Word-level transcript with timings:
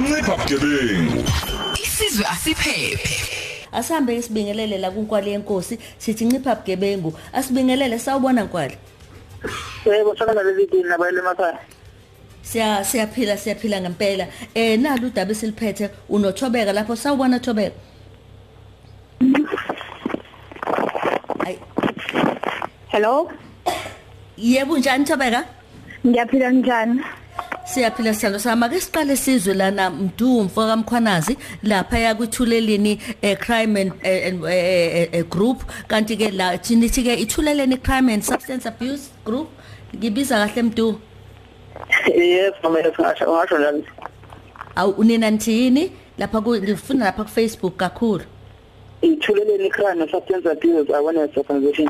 ncipha 0.00 0.36
bugebengu 0.36 1.24
isizwe 1.82 2.26
asiphephe 2.26 3.20
Asambe 3.72 4.16
isibingelele 4.16 4.78
la 4.78 4.90
kunkwali 4.90 5.30
yenkosi 5.30 5.78
sithi 5.98 6.24
ncipha 6.24 6.54
bugebengu. 6.54 7.18
Asibingelele 7.32 7.98
sawubona 7.98 8.44
nkwali. 8.44 8.76
Yebo 9.86 10.16
sakala 10.16 10.42
lezi 10.42 10.66
dini 10.66 10.82
nabayele 10.88 11.18
emakhaya. 11.18 11.58
siya 12.42 12.84
siyaphila 12.84 13.36
siyaphila 13.36 13.80
ngempela. 13.80 14.26
Eh 14.54 14.78
nalo 14.80 15.06
udaba 15.06 15.32
esiliphethe 15.32 15.90
unothobeka 16.08 16.72
lapho 16.72 16.96
sawubona 16.96 17.38
thobeka 17.40 17.74
ay 21.46 21.56
Hello. 22.88 23.30
yebo 24.38 24.78
njani 24.78 25.04
thobeka 25.04 25.44
Ngiyaphila 26.06 26.50
njani? 26.50 27.00
Siyaphila 27.64 28.14
siyalo 28.14 28.38
sama 28.38 28.68
ke 28.68 28.80
siqale 28.80 29.16
sizwe 29.16 29.54
lana 29.54 29.90
mdu 29.90 30.40
mfoka 30.42 30.76
mkhwanazi 30.76 31.36
lapha 31.62 31.98
ya 31.98 32.14
kwithuleleni 32.14 33.00
eh, 33.22 33.38
crime 33.38 33.80
and 33.80 33.92
eh, 34.02 34.28
and, 34.28 34.44
eh, 34.44 35.08
eh, 35.12 35.24
group. 35.28 35.64
Kanti 35.88 36.16
ke 36.16 36.30
la 36.30 36.58
thinithi 36.58 37.02
ke 37.02 37.16
ithuleleni 37.24 37.76
crime 37.82 38.12
and 38.12 38.22
substance 38.24 38.66
abuse 38.66 39.10
group. 39.24 39.48
Ngibiza 39.96 40.46
kahle 40.46 40.62
mdu? 40.62 41.00
Yes, 42.14 42.52
mama 42.62 42.78
ngasho 42.80 43.26
ngasho 43.26 43.58
nami. 43.58 43.84
awu 44.76 44.92
unina 44.92 45.30
nthini 45.30 45.92
lapha 46.18 46.40
ku 46.40 46.50
ngifuna 46.56 47.04
lapha 47.04 47.24
ku 47.24 47.30
Facebook 47.30 47.76
kakhulu. 47.76 48.24
Ithuleleni 49.02 49.70
crime 49.70 50.02
and 50.02 50.10
substance 50.10 50.46
abuse 50.46 50.90
awareness 50.90 51.36
organization. 51.36 51.88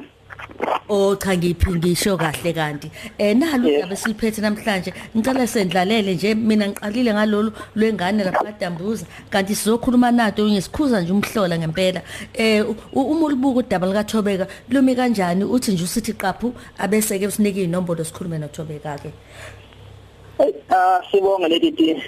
Oh 0.89 1.17
cha 1.17 1.37
ngiphi 1.37 1.71
ngisho 1.71 2.17
kahle 2.19 2.53
kanti 2.53 2.91
eh 3.19 3.35
nalo 3.35 3.69
Yes. 3.69 3.85
udaba 3.85 3.97
siliphethe 3.97 4.41
namhlanje 4.43 4.93
ngicela 5.17 5.47
sendlalele 5.47 6.15
nje 6.15 6.35
mina 6.35 6.69
ngiqalile 6.69 7.15
ngalolu 7.15 7.53
lwengane 7.75 8.25
lapha 8.25 8.45
kaDambuza 8.45 9.07
kanti 9.31 9.55
sizokhuluma 9.55 10.11
nato 10.13 10.45
ngesikhuza 10.45 11.01
nje 11.01 11.13
umhlola 11.13 11.59
ngempela 11.59 12.03
eh 12.35 12.65
uma 12.93 13.27
ulibuka 13.27 13.59
udaba 13.59 13.87
lika 13.87 14.05
Thobeka 14.05 14.47
lumi 14.71 14.95
kanjani 14.95 15.45
uthi 15.45 15.73
nje 15.73 15.85
usithi 15.85 16.13
qaphu 16.13 16.53
abese 16.79 17.19
ke 17.19 17.27
usinike 17.27 17.65
inombolo 17.65 18.05
sikhulume 18.05 18.39
noThobeka 18.39 18.99
ke 18.99 19.11
Ah 20.69 21.01
sibonga 21.11 21.49
lezi 21.49 21.71
dini. 21.71 22.03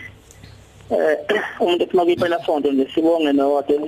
Eh 0.91 1.17
umuntu 1.61 1.85
ephuma 1.85 2.05
kwiphela 2.05 2.39
fonto 2.45 2.73
nje 2.73 2.87
sibonge 2.95 3.33
nowade 3.33 3.81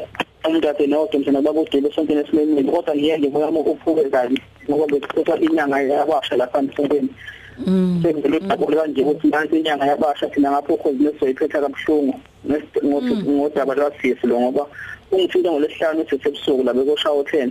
umuntu 0.47 0.69
ade 0.69 0.87
nowade 0.87 1.19
mthana 1.19 1.43
babudile 1.43 1.93
sonkeni 1.93 2.21
esimemile 2.21 2.71
kodwa 2.71 2.95
ngiyende 2.97 3.29
ngoyami 3.29 3.59
uphuke 3.59 4.05
kabi 4.11 4.39
ngoba 4.69 4.87
bekuthatha 4.87 5.41
inyanga 5.41 5.81
yabasha 5.81 6.37
lapha 6.37 6.59
emfundweni. 6.59 7.09
mm. 7.67 8.01
Sengizele 8.03 8.37
ukubona 8.37 8.77
kanje 8.77 9.03
ukuthi 9.03 9.29
nansi 9.29 9.59
inyanga 9.59 9.87
yabasha 9.87 10.29
thina 10.29 10.51
ngapho 10.51 10.77
khozi 10.77 11.03
nesoyiphetha 11.05 11.61
kabuhlungu 11.61 12.15
ngodaba 13.27 13.75
lwasisi 13.75 14.27
lo 14.27 14.41
ngoba 14.41 14.67
ungithinta 15.13 15.51
ngolesihlanu 15.51 16.05
sithi 16.11 16.29
ebusuku 16.29 16.63
la 16.65 16.75
bekoshawo 16.75 17.23
10 17.23 17.51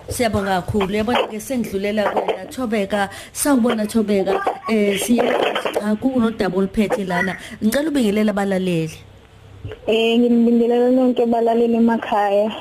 Siyabonga 0.08 0.60
kakhulu. 0.60 0.94
Yabona 0.94 1.26
ke 1.26 1.41
sengidlulela 1.41 2.10
kwena 2.10 2.46
Thobeka. 2.46 3.08
Sawubona 3.32 3.86
Thobeka. 3.86 4.44
Eh 4.69 4.98
siya 4.98 5.25
cha 5.75 5.96
kunodaba 5.96 6.58
oluphethe 6.58 7.04
lana. 7.04 7.36
Ngicela 7.62 7.88
ubingelela 7.88 8.30
abalaleli. 8.30 8.98
Eh 9.86 10.19
ngibingelela 10.19 10.91
lonke 10.91 11.26
balaleli 11.26 11.76
emakhaya. 11.76 12.52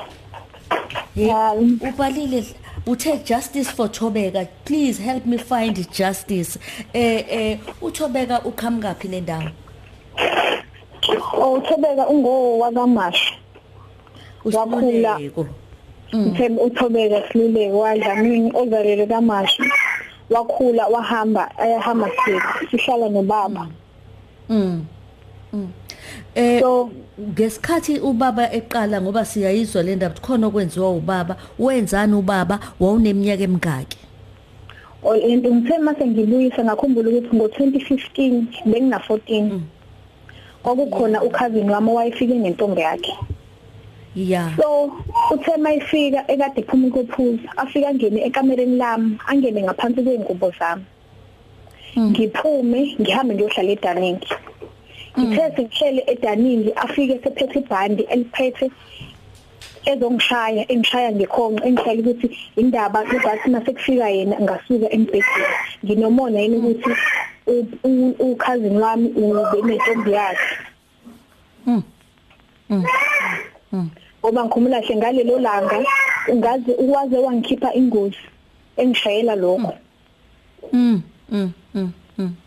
Yeah. 1.16 1.56
Ubalile 1.56 2.44
uthe 2.86 3.24
justice 3.24 3.70
for 3.70 3.88
Thobeka 3.88 4.48
please 4.64 4.98
help 4.98 5.26
me 5.26 5.38
find 5.38 5.76
justice 5.92 6.58
eh 6.92 7.24
eh 7.28 7.58
uThobeka 7.82 8.40
uqhamukapi 8.44 9.08
le 9.08 9.20
ndawo 9.20 9.50
Oh 11.38 11.60
Thobeka 11.60 12.08
ungo 12.08 12.58
wakaMasha. 12.58 13.34
Wakhula. 14.44 15.16
usiluleko 15.16 15.46
Ngithe 16.14 16.48
uThobeka 16.48 17.32
silule 17.32 17.72
wadlamini 17.72 18.52
ozalele 18.54 19.06
kaMasha. 19.06 19.62
Wakhula 20.30 20.86
wahamba 20.86 21.58
ayahamba 21.58 22.10
sithi 22.10 22.66
sihlala 22.70 23.08
nobaba. 23.08 23.68
mm 24.48 24.84
mm. 25.52 25.68
Eh 26.36 26.60
So 26.60 26.90
ngesikhathi 27.16 27.98
ubaba 28.00 28.52
eqala 28.52 29.00
ngoba 29.00 29.24
siyayizwa 29.24 29.82
le 29.82 29.96
ndaba 29.96 30.20
khona 30.20 30.46
okwenziwa 30.46 30.90
ubaba 30.92 31.36
wenzani 31.58 32.14
ubaba 32.14 32.60
wawuneminyaka 32.80 33.42
emingaki 33.48 33.98
into 35.14 35.54
ngithe 35.54 35.78
mase 35.78 36.06
ngibuyisa 36.06 36.64
ngakhumbula 36.64 37.08
ukuthi 37.10 37.36
ngo2015 37.36 38.44
bengina 38.66 38.98
14. 38.98 39.60
Kwakukhona 40.62 41.22
ukhazini 41.22 41.70
wami 41.70 41.90
owayefike 41.90 42.34
nentombi 42.34 42.80
yakhe. 42.80 43.14
yeah 44.14 44.56
So 44.56 44.92
uthe 45.30 45.56
mayifika 45.56 46.24
ekade 46.28 46.60
iphuma 46.60 46.88
ukuphuza 46.88 47.56
afika 47.56 47.94
ngene 47.94 48.24
ekamereni 48.26 48.76
lami 48.76 49.18
angene 49.26 49.62
ngaphansi 49.62 50.02
kweingubo 50.02 50.52
zami. 50.58 50.84
Ngiphume 51.98 52.96
ngihambe 53.00 53.34
ngiyohlala 53.34 53.70
edaningi. 53.72 54.28
Ngithe 55.18 55.44
sengihlele 55.56 56.02
edaningi 56.12 56.70
afike 56.84 57.14
sephethe 57.22 57.58
ibhandi 57.58 58.02
eliphethe 58.12 58.66
ezongishaya 59.90 60.62
engishaya 60.72 61.10
ngekhonqa 61.12 61.64
engishayela 61.68 62.02
ukuthi 62.02 62.28
indaba 62.60 62.98
ukuthi 63.02 63.48
masekufika 63.54 64.08
yena 64.16 64.36
ngasuka 64.44 64.88
embhedeni. 64.96 65.46
Nginomona 65.84 66.38
yini 66.40 66.56
ukuthi 66.60 66.90
ukhazini 68.26 68.78
wami 68.84 69.08
ube 69.08 69.58
nentombi 69.66 70.10
yakhe 70.18 70.54
ngoba 74.20 74.40
ngikhumula 74.44 74.80
hle 74.80 74.96
ngalelo 74.96 75.38
langa 75.38 75.78
ngaze 76.34 76.72
ukwaze 76.82 77.16
wangikhipha 77.18 77.74
ingozi 77.74 78.22
engishayela 78.76 79.34
lokho. 79.36 79.72
Mm 80.72 81.02
mm. 81.30 81.52
Wak 81.74 82.45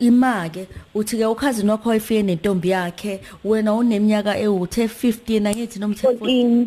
imake 0.00 0.66
uthi 0.94 1.16
ke 1.16 1.26
ukhazini 1.26 1.70
wakho 1.70 1.88
wayefike 1.88 2.22
nentombi 2.22 2.68
yakhe 2.68 3.20
wena 3.44 3.74
uneminyaka 3.74 4.38
ewuthe 4.38 4.86
15 4.86 5.46
angithi 5.48 5.78
nomthe 5.78 6.08
14 6.08 6.66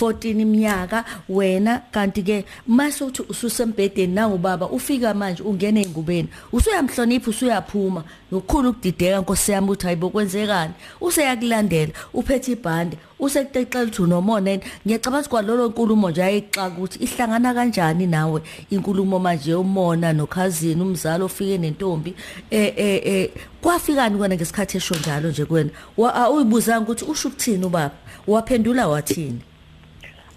14 0.00 0.30
iminyaka 0.40 1.04
wena 1.28 1.78
kanti 1.90 2.22
ke 2.22 2.44
mase 2.66 3.04
uthi 3.04 3.22
ususembedeni 3.28 4.14
nangu 4.14 4.38
baba 4.38 4.66
ufika 4.68 5.14
manje 5.14 5.42
ungena 5.42 5.80
engubeni 5.80 6.28
usuyamhlonipha 6.52 7.30
usuyaphuma 7.30 8.04
ngokukhulu 8.32 8.68
ukudideka 8.70 9.20
nkosi 9.20 9.52
yami 9.52 9.70
uthi 9.70 9.86
hayibo 9.86 10.10
kwenzekani 10.10 10.72
useyakulandela 11.00 11.92
uphethe 12.14 12.52
ibhande 12.52 12.96
usekutexela 13.18 13.84
ukuthi 13.84 14.02
unomona 14.02 14.58
ngiyacabanga 14.86 15.28
kwalolo 15.28 15.68
nkulumo 15.68 16.10
nje 16.10 16.22
ayixaka 16.24 16.68
ukuthi 16.78 16.98
ihlangana 17.04 17.54
kanjani 17.54 18.06
nawe 18.06 18.42
inkulumo 18.70 19.18
manje 19.18 19.54
umona 19.54 20.12
nokhazini 20.12 20.82
umzali 20.82 21.24
ofike 21.24 21.58
nentombi 21.58 22.14
eh 22.50 22.72
eh 22.76 23.00
eh 23.04 23.30
kwafikani 23.62 24.18
kona 24.18 24.34
ngesikhathi 24.34 24.76
esho 24.76 24.94
njalo 24.94 25.28
nje 25.28 25.44
kuwena 25.44 25.70
Wa- 25.96 26.14
awuyibuzanga 26.14 26.80
ukuthi 26.80 27.04
usho 27.04 27.28
ukuthini 27.28 27.64
ubaba? 27.64 27.94
Waphendula 28.26 28.88
wathini? 28.88 29.40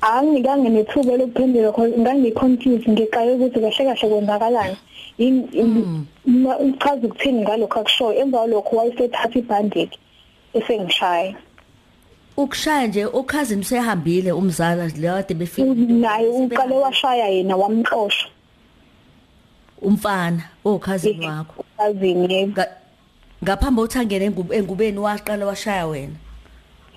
Angikange 0.06 0.70
nethuba 0.70 1.18
lokuphendula 1.18 1.72
because 1.72 1.92
ngangiconfused 1.98 2.88
ngiqale 2.90 3.32
ukuthi 3.36 3.60
kahle 3.60 3.84
kahle 3.86 4.10
kwenzakalani. 4.10 4.78
Uchaza 6.66 7.08
ukuthini 7.08 7.42
ngalokho 7.42 7.80
akushoyo? 7.80 8.20
Emva 8.22 8.38
kwalokho 8.38 8.76
wayesethatha 8.78 9.40
ibhandle 9.40 9.90
esengishaya. 10.54 11.36
Ukushaya 12.38 12.88
nje 12.88 13.06
ukhazini 13.06 13.62
usehambile 13.62 14.32
umzala 14.32 14.88
le 14.88 15.08
kade 15.08 15.34
befika. 15.34 15.74
Naye 15.74 16.28
uqale 16.28 16.76
washaya 16.76 17.28
yena 17.28 17.56
wamxosha. 17.56 18.28
Umfana 19.82 20.44
okhazini 20.66 21.26
wakho. 21.28 21.64
cousin 21.78 22.30
yebo 22.32 22.52
Nga- 22.52 22.72
ngaphambi 23.44 23.82
uthangene 23.82 24.26
engubeni 24.52 24.98
waqala 25.00 25.46
washaya 25.46 25.88
wena. 25.88 26.16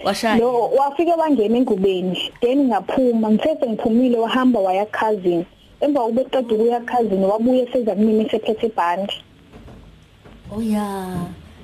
Washaya. 0.05 0.39
Lo 0.39 0.69
wafike 0.71 1.13
wangena 1.13 1.59
engubeni 1.59 2.33
then 2.41 2.69
ngaphuma 2.69 3.31
ngithe 3.31 3.57
sengiphumile 3.61 4.19
wahamba 4.19 4.61
waya 4.61 4.87
cousin 4.87 5.45
emva 5.81 6.01
kokuba 6.01 6.23
eqeda 6.23 6.55
ukuya 6.55 6.81
cousin 6.81 7.25
wabuye 7.25 7.67
sezamini 7.73 8.27
esephethe 8.27 8.67
ibhandi 8.67 9.15
oh 10.53 10.63
ya 10.63 10.87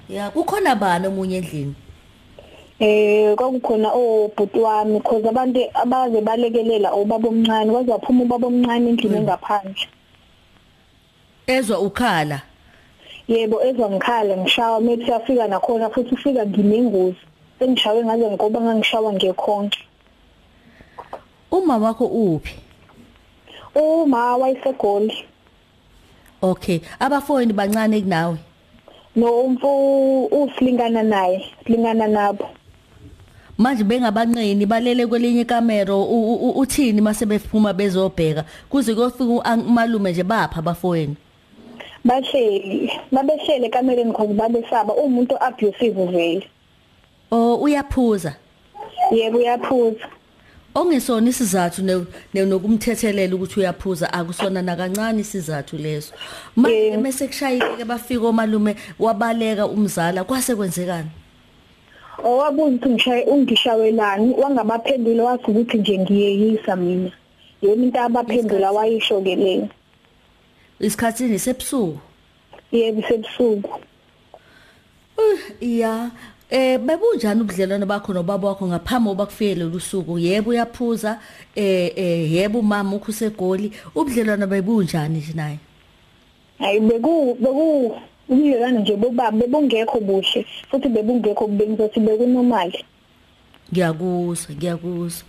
ya 0.08 0.30
kukhona 0.30 0.74
bani 0.74 1.06
omunye 1.06 1.36
endlini? 1.36 1.74
Eh 2.80 3.34
kwakukhona 3.36 3.92
obhuti 3.92 4.58
wami 4.58 4.98
because 4.98 5.26
abantu 5.26 5.60
abaze 5.74 6.20
balekelela 6.20 6.94
ubaba 6.94 7.28
omncane 7.28 7.70
kwaze 7.70 7.90
waphuma 7.90 8.24
ubaba 8.24 8.46
omncane 8.46 8.90
endlini 8.90 9.16
engaphandle. 9.16 9.88
Ezwa 11.46 11.78
ukhala? 11.78 12.42
Yebo 13.28 13.62
ezwa 13.62 13.90
ngikhala 13.90 14.36
ngishawa 14.36 14.80
methi 14.80 15.10
yafika 15.10 15.48
nakhona 15.48 15.90
futhi 15.90 16.14
ufika 16.14 16.46
nginengozi 16.46 17.16
sengishawe 17.58 18.04
ngaze 18.04 18.30
ngoba 18.30 18.60
ngangishawa 18.60 19.12
ngekhonke 19.12 19.78
uma 21.50 21.76
wakho 21.78 22.04
uphi 22.06 22.54
uma 23.74 24.36
wayesegoli. 24.36 25.14
Okay 26.42 26.80
abafowini 27.00 27.52
bancane 27.52 28.00
kunawe? 28.00 28.36
No 29.16 29.40
umfu 29.40 30.24
usilingana 30.26 31.02
naye 31.02 31.44
silingana 31.66 32.06
nabo. 32.08 32.48
Manje 33.58 33.84
bengabanqeni 33.84 34.66
balele 34.66 35.06
kwelinye 35.06 35.40
ikamero 35.40 36.02
u- 36.02 36.34
u- 36.34 36.58
uthini 36.60 37.00
mase 37.00 37.26
bephuma 37.26 37.72
bezobheka? 37.72 38.44
Kuze 38.70 38.94
kuyofika 38.94 39.24
umalume 39.54 40.10
nje 40.12 40.22
bapha 40.22 40.58
abafowini 40.58 41.16
bahleli 42.04 42.90
babehlele 43.12 43.68
kamereni 43.70 44.10
because 44.12 44.34
babesaba 44.34 44.94
umuntu 44.94 45.36
abusive 45.40 46.06
vele 46.06 46.48
oh 47.30 47.56
uyaphuza? 47.56 48.34
Yebo 49.12 49.38
uyaphuza. 49.38 50.06
Ongesona 50.74 51.28
isizathu 51.30 51.82
nokumthethelela 52.34 53.34
ukuthi 53.34 53.60
uyaphuza 53.60 54.12
akusona 54.12 54.62
nakancane 54.62 55.20
isizathu 55.20 55.76
leso. 55.76 56.12
Manje 56.56 56.96
mase 56.96 57.26
kushayike 57.28 57.84
bafika 57.84 58.26
omalume 58.26 58.76
wabaleka 58.98 59.66
umzala 59.66 60.24
kwase 60.24 60.54
kwenzekani? 60.56 61.10
Owabuza 62.24 62.70
ukuthi 62.70 62.88
ngishaye 62.88 63.24
ungishawelani 63.24 64.34
wangabaphendula 64.34 65.24
wathi 65.24 65.50
ukuthi 65.50 65.78
nje 65.78 65.98
ngiyeyisa 65.98 66.76
mina. 66.76 67.10
Yena 67.62 67.82
into 67.82 68.00
abaphendula 68.00 68.72
wayisho 68.72 69.20
ke 69.20 69.36
leyo 69.36 69.68
isikhatsini 70.80 71.38
sebusuku? 71.38 71.98
Yebo 72.72 73.02
sebusuku. 73.08 73.80
Uh, 75.16 75.40
ya 75.60 76.10
eh 76.54 76.78
bebunjani 76.78 77.40
ubudlelwano 77.40 77.86
bakho 77.86 78.12
nobaba 78.12 78.48
wakho 78.48 78.66
ngaphambi 78.66 79.08
kokuba 79.08 79.26
kufike 79.26 79.54
lolu 79.54 79.80
suku? 79.80 80.18
Yebo 80.18 80.50
uyaphuza. 80.50 81.18
Eh 81.56 81.92
eh 81.96 82.32
yebo 82.32 82.62
mama 82.62 82.96
ukhusegoli 82.96 83.72
ubudlelwano 83.94 84.46
bebunjani 84.46 85.18
nje 85.18 85.32
naye? 85.34 85.58
Hayi 86.58 86.80
beku 86.80 87.34
beku 87.40 87.96
ubuyelana 88.28 88.80
nje 88.80 88.96
bobaba 88.96 89.36
bebungekho 89.36 90.00
buhle 90.00 90.46
futhi 90.70 90.88
bebungekho 90.88 91.46
bengizothi 91.48 92.00
bekunormal 92.00 92.72
ngiyakuzwa 93.72 94.54
ngiyakuzwa 94.54 95.24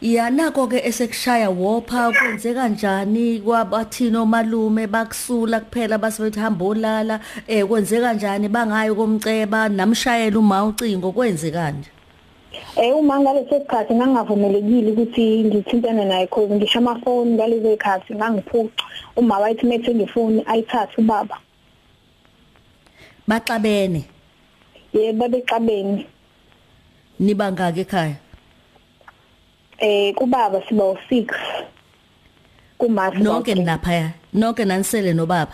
ya 0.00 0.30
nako 0.30 0.66
ke 0.66 0.80
esekushaya 0.84 1.50
wopha 1.50 2.12
kwenze 2.12 2.54
kanjani 2.54 3.40
kwabathini 3.40 4.16
omalume 4.16 4.86
bakusula 4.86 5.60
kuphela 5.60 5.98
basebethi 5.98 6.40
hamba 6.40 6.64
olala 6.64 7.20
eh 7.46 7.66
kwenze 7.66 8.00
kanjani 8.00 8.48
bangayo 8.48 8.94
komceba 8.94 9.68
namshayela 9.68 10.38
uma 10.38 10.64
ucingo 10.64 11.12
kwenze 11.12 11.50
kanje? 11.50 11.90
Eh 12.76 12.96
uma 12.96 13.20
ngaleso 13.20 13.58
sikhathi 13.60 13.94
ngangavumelekile 13.94 14.92
ukuthi 14.92 15.44
ngithintane 15.44 16.04
naye 16.04 16.26
because 16.26 16.50
ngisho 16.50 16.78
amafoni 16.78 17.34
ngalezo 17.34 17.70
sikhathi 17.70 18.14
ngangiphuca. 18.14 18.84
Uma 19.16 19.38
wayethi 19.38 19.66
methe 19.66 19.94
ngifoni 19.94 20.42
ayithathe 20.46 20.96
ubaba. 20.98 21.38
Baxabene? 23.28 24.04
Yebo 24.94 25.18
babexabeni 25.18 26.06
nibangaka 27.20 27.80
ekhaya? 27.80 28.29
Eh 29.80 30.14
kubaba 30.14 30.62
siba 30.68 30.84
u6 30.84 31.34
kumasi 32.78 33.18
nonke 33.18 33.54
nilapha 33.54 34.12
nonke 34.32 34.64
nanisele 34.64 35.12
nobaba. 35.14 35.52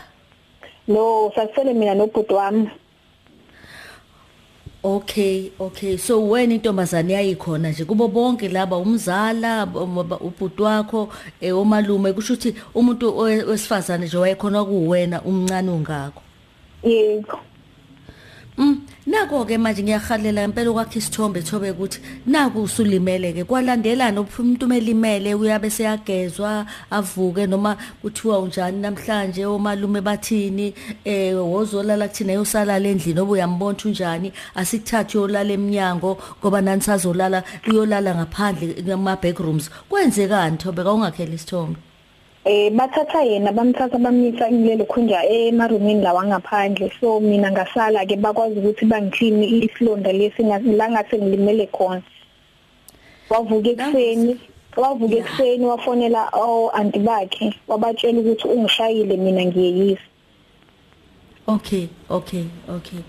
No 0.89 1.33
sasele 1.35 1.75
mina 1.75 1.95
nobhuti 1.95 2.35
wami. 2.35 2.71
Okay, 4.85 5.51
okay. 5.59 5.97
So 5.97 6.21
wena 6.29 6.55
intombazane 6.55 7.13
yayikhona 7.13 7.71
nje? 7.71 7.85
Kubo 7.85 8.09
bonke 8.09 8.49
laba 8.49 8.77
umzala, 8.77 9.67
um- 9.67 9.99
ubhuti 10.21 10.63
wakho, 10.63 11.09
eh 11.41 11.51
omalume 11.57 12.13
kusho 12.13 12.35
ukuthi 12.35 12.55
umuntu 12.75 13.19
wesifazane 13.19 14.07
nje 14.07 14.17
wayekhona 14.17 14.65
kuwena 14.65 15.23
umncane 15.23 15.71
ungakho. 15.71 16.23
yebo. 16.85 17.39
Mm, 18.59 18.86
nako 19.07 19.45
ke 19.45 19.59
manje 19.59 19.83
ngiyahalela 19.83 20.45
impela 20.45 20.73
kwakhe 20.73 20.99
isithombe 20.99 21.43
thobe 21.43 21.71
ukuthi 21.71 22.01
naku 22.27 22.63
usulimele 22.63 23.33
ke 23.33 23.45
kwalandelana 23.45 24.21
umuntu 24.21 24.67
umelimele 24.67 25.35
uyabe 25.35 25.71
seyagezwa 25.71 26.67
avuke 26.91 27.47
noma 27.47 27.77
kuthiwa 28.03 28.39
unjani 28.39 28.81
namhlanje 28.81 29.47
omalume 29.47 30.01
bathini 30.01 30.75
eh 31.05 31.35
wozolala 31.37 32.09
kuthina 32.09 32.33
yosalala 32.33 32.89
endlini 32.89 33.21
obuyambona 33.21 33.79
unjani 33.85 34.33
asikuthathe 34.55 35.19
yolala 35.19 35.53
eminyango 35.53 36.19
ngoba 36.41 36.61
nani 36.61 36.83
sazolala 36.83 37.45
uyolala 37.69 38.15
ngaphandle 38.15 38.83
kuma 38.83 39.17
bedrooms 39.17 39.71
kwenzekani 39.89 40.59
thobe? 40.59 40.83
Kawungakhela 40.83 41.35
isithombe. 41.35 41.86
Eh 42.47 42.71
bathatha 42.71 43.23
yena 43.27 43.53
bamthatha 43.53 43.99
bamisa 43.99 44.51
ngilelo 44.51 44.85
khunja 44.85 45.23
emarumini 45.27 46.03
lawa 46.03 46.25
ngaphandle. 46.27 46.93
So 47.01 47.21
mina 47.21 47.51
ngasala 47.51 48.07
ke 48.07 48.17
bakwazi 48.17 48.59
ukuthi 48.59 48.87
bangiclean 48.87 49.43
isilonda 49.43 50.13
lesi 50.13 50.43
la 50.43 50.87
ngase 50.91 51.19
ngilimele 51.19 51.67
khona. 51.67 52.03
Wavuka 53.31 53.71
ekuseni 53.71 54.39
wavuka 54.77 55.17
ekuseni 55.17 55.67
wafonela 55.67 56.31
o 56.35 56.71
anti 56.71 56.99
bakhe 56.99 57.51
wabatshela 57.67 58.21
ukuthi 58.21 58.49
ungishayile 58.49 59.17
mina 59.17 59.45
ngiyeyisa. 59.45 60.07
Okay, 61.49 61.89
okay, 62.11 62.45
okay. 62.69 63.03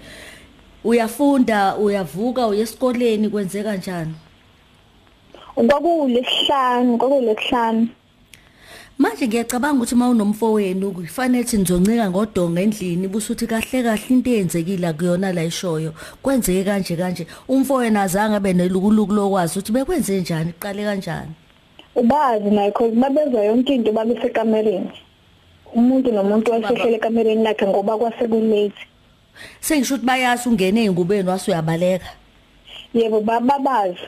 Uyafunda, 0.84 1.76
uyavuka, 1.76 2.48
uya 2.48 2.62
esikoleni 2.62 3.30
kwenzeka 3.30 3.70
kanjani? 3.70 4.14
kwakulesihlanu 5.56 6.98
kwakulesihlanu 6.98 7.88
Manje 9.00 9.28
ngiyacabanga 9.28 9.78
ukuthi 9.78 9.96
mawunomfowenu 9.96 10.92
kufanele 10.92 11.44
ukuthi 11.44 11.58
nizoncika 11.58 12.10
ngodonga 12.10 12.62
endlini 12.62 13.08
busuthi 13.08 13.48
kahle 13.48 13.84
kahle 13.84 14.08
into 14.10 14.30
eyenzekile 14.30 14.94
kuyona 14.94 15.34
la 15.34 15.44
ishoyo. 15.44 15.94
Kwenzeke 16.22 16.64
kanje 16.64 16.96
kanje. 16.96 17.28
Umfowenu 17.48 18.00
azange 18.00 18.36
abe 18.36 18.54
nelukuluku 18.54 19.14
lokwazi 19.14 19.60
ukuthi 19.60 19.72
bekwenze 19.72 20.22
njani, 20.22 20.50
iqale 20.50 20.84
kanjani. 20.84 21.34
ubazi 21.98 22.50
naye 22.52 22.70
because 22.70 22.96
babezwa 22.96 23.44
yonke 23.44 23.76
into 23.76 23.92
babesekamereni 23.92 24.92
umuntu 25.76 26.12
nomuntu 26.12 26.52
wayesehlele 26.52 26.96
ekamereni 26.98 27.44
lakhe 27.44 27.68
ngoba 27.68 27.98
kwase 27.98 28.28
kulate 28.28 28.86
Sengisho 29.60 29.96
ukuthi 29.96 30.06
bayazi 30.06 30.50
ungene 30.50 30.82
ezingubeni 30.82 31.30
wasuyabaleka. 31.30 32.10
yebo 32.94 33.22
bababazi 33.22 34.08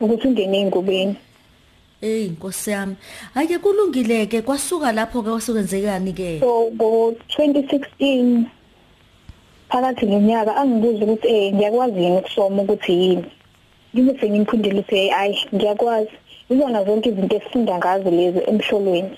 ukuthi 0.00 0.28
ungene 0.28 0.58
engubeni 0.58 1.16
Ey 2.00 2.26
inkosi 2.26 2.70
yami. 2.70 2.96
Ake 3.34 3.58
kulungileke 3.58 4.42
kwasuka 4.42 4.92
lapho 4.92 5.22
ke 5.22 5.30
kwasukwenzekani 5.30 6.12
ke? 6.12 6.38
so 6.40 6.70
ngo 6.70 7.14
2016 7.38 8.44
phakathi 9.68 10.06
nonyaka 10.06 10.56
angibuza 10.56 11.04
ukuthi 11.04 11.28
eh 11.28 11.54
ngiyakwazi 11.54 12.02
yini 12.04 12.18
ukusoma 12.18 12.62
ukuthi 12.62 12.92
yini 12.92 13.24
ngibe 13.94 14.20
sengimphundile 14.20 14.80
ukuthi 14.80 15.08
hayi 15.08 15.38
ngiyakwazi 15.54 16.10
izona 16.50 16.84
zonke 16.84 17.08
izinto 17.08 17.36
esifunda 17.36 17.78
ngazo 17.78 18.10
lezi 18.10 18.40
emhlolweni 18.50 19.16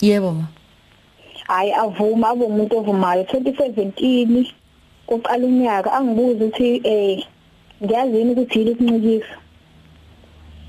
Yebo 0.00 0.30
ma. 0.32 0.46
hayi 1.46 1.72
avuma 1.72 2.28
abe 2.28 2.44
umuntu 2.44 2.78
ovumayo 2.78 3.22
2017 3.22 4.52
kuqala 5.06 5.46
unyaka 5.46 5.92
angibuza 5.92 6.44
ukuthi 6.44 6.80
eh 6.84 7.24
ngiyazini 7.82 8.32
ukuthi 8.32 8.58
yini 8.58 8.70
ukuncikisa 8.70 9.36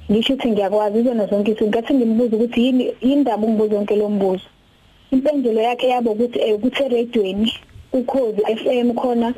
ngisho 0.09 0.33
ukuthi 0.33 0.51
ngiyakwazi 0.51 0.99
izona 0.99 1.25
zonke 1.25 1.51
izinto. 1.51 1.67
Ngathi 1.67 1.93
ngimbuza 1.93 2.35
ukuthi 2.35 2.59
yini 2.65 2.83
indaba 3.01 3.43
ungibuza 3.47 3.75
yonke 3.75 3.95
lo 3.95 4.09
mbuzo? 4.09 4.47
Impendulo 5.11 5.61
yakhe 5.61 5.87
yabo 5.87 6.11
ukuthi 6.11 6.39
eh 6.39 6.55
ukuthi 6.55 6.83
eradweni 6.83 7.53
ukhozi 7.93 8.41
FM 8.59 8.93
khona 8.95 9.33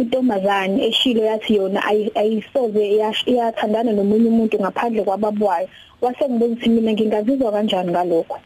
uNtombazane 0.00 0.76
eshilo 0.88 1.22
yathi 1.24 1.54
yona 1.56 1.80
ayisoze 2.20 2.82
iyathandana 3.26 3.92
nomunye 3.92 4.28
umuntu 4.28 4.56
ngaphandle 4.60 5.02
kwababwayo 5.04 5.68
wase 6.02 6.24
ngibuza 6.28 6.52
ukuthi 6.52 6.68
mina 6.68 6.92
ngingazizwa 6.92 7.52
kanjani 7.52 7.90
ngalokho? 7.90 8.38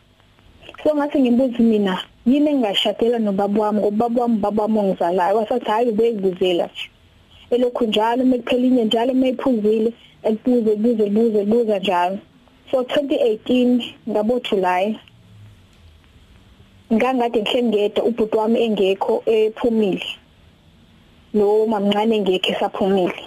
So 0.83 0.95
ngathi 0.95 1.21
ngimbuza 1.21 1.59
mina 1.59 1.95
yini 2.27 2.51
engashadela 2.51 3.19
nobaba 3.19 3.63
wami? 3.63 3.81
Ngoba 3.81 4.09
baba 4.09 4.23
wami 4.23 4.39
baba 4.39 4.63
wami 4.63 4.79
ongizalayo. 4.79 5.37
Wasathi 5.37 5.71
hayi 5.71 5.89
ubeyibuzela 5.89 6.67
nje. 6.67 6.91
Elokhu 7.51 7.85
njalo 7.85 8.25
mekuphela 8.25 8.67
inye 8.67 8.85
njalo 8.85 9.15
mayiphuzile 9.15 9.93
ebuze 10.23 10.77
buze 10.77 11.07
buze 11.11 11.45
buza 11.45 11.79
njalo. 11.79 12.19
So 12.71 12.83
2018 12.83 13.83
ngabo 14.09 14.41
July 14.41 14.99
ngangade 16.93 17.43
ngihle 17.43 17.63
ngedwa 17.63 18.05
ubhuti 18.05 18.37
wami 18.37 18.63
engekho 18.63 19.23
ephumile. 19.27 20.07
Lo 21.35 21.67
mamncane 21.67 22.17
engekho 22.17 22.53
esaphumile. 22.53 23.23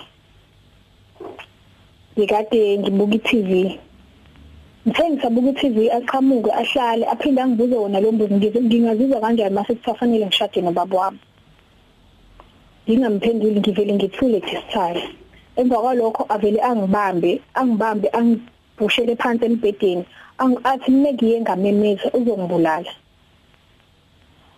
Ngikade 2.17 2.77
ngibuka 2.77 3.15
i-TV 3.15 3.79
ngithe 4.87 5.09
ngisabuka 5.09 5.49
i-TV 5.49 5.77
aqhamuke 5.97 6.51
ahlale 6.51 7.05
aphinde 7.05 7.41
angibuze 7.41 7.75
wona 7.75 7.99
lo 7.99 8.11
mbuzo. 8.11 8.35
Ngingazizwa 8.61 9.21
kanjani 9.21 9.55
mase 9.55 9.75
kusafanele 9.75 10.25
ngishade 10.25 10.61
nobaba 10.61 10.97
wami? 10.97 11.19
Ngingamphenduli 12.85 13.59
ngivele 13.59 13.93
ngithule 13.93 14.39
thisithaya 14.41 15.20
emva 15.55 15.77
kwalokho 15.83 16.25
avele 16.29 16.59
angibambe 16.61 17.41
angibambe 17.53 18.07
angibhushele 18.17 19.15
phansi 19.15 19.45
embedeni 19.45 20.05
athi 20.63 20.91
mina 20.91 21.13
ngiye 21.13 21.41
ngamemeza 21.41 22.07
uzongibulala. 22.13 22.91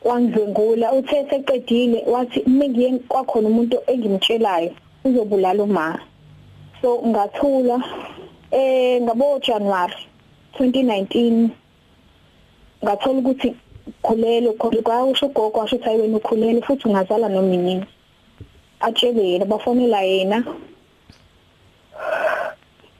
Wangidlengula 0.03 0.93
uthe 0.93 1.25
seqedile 1.29 2.03
wathi 2.07 2.43
mina 2.45 2.67
ngiye 2.69 2.99
kwakhona 3.09 3.47
umuntu 3.47 3.77
engimtshelayo 3.87 4.71
uzobulala 5.05 5.63
uma. 5.63 5.99
So 6.81 7.01
ngathula 7.07 7.77
eh 8.51 9.01
ngabo 9.01 9.39
January 9.39 9.95
2019 10.59 11.49
ngathola 12.83 13.19
ukuthi 13.19 13.55
khulelo 14.01 14.53
kwasho 14.53 15.25
ugogo 15.25 15.59
washo 15.59 15.75
ukuthi 15.75 15.97
wena 15.99 16.17
ukhulele 16.17 16.61
futhi 16.61 16.87
ungazala 16.87 17.29
noma 17.29 17.55
yini 17.55 17.85
atshele 18.79 19.23
yena 19.29 19.45
bafonela 19.45 20.01
yena. 20.01 20.43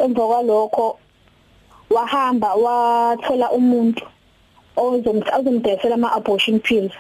Emva 0.04 0.24
kwalokho 0.28 0.98
wahamba 1.96 2.50
wathola 2.66 3.52
umuntu 3.52 4.04
ozomdayisela 4.76 5.96
ama-abortion 5.96 6.60
pills. 6.60 6.94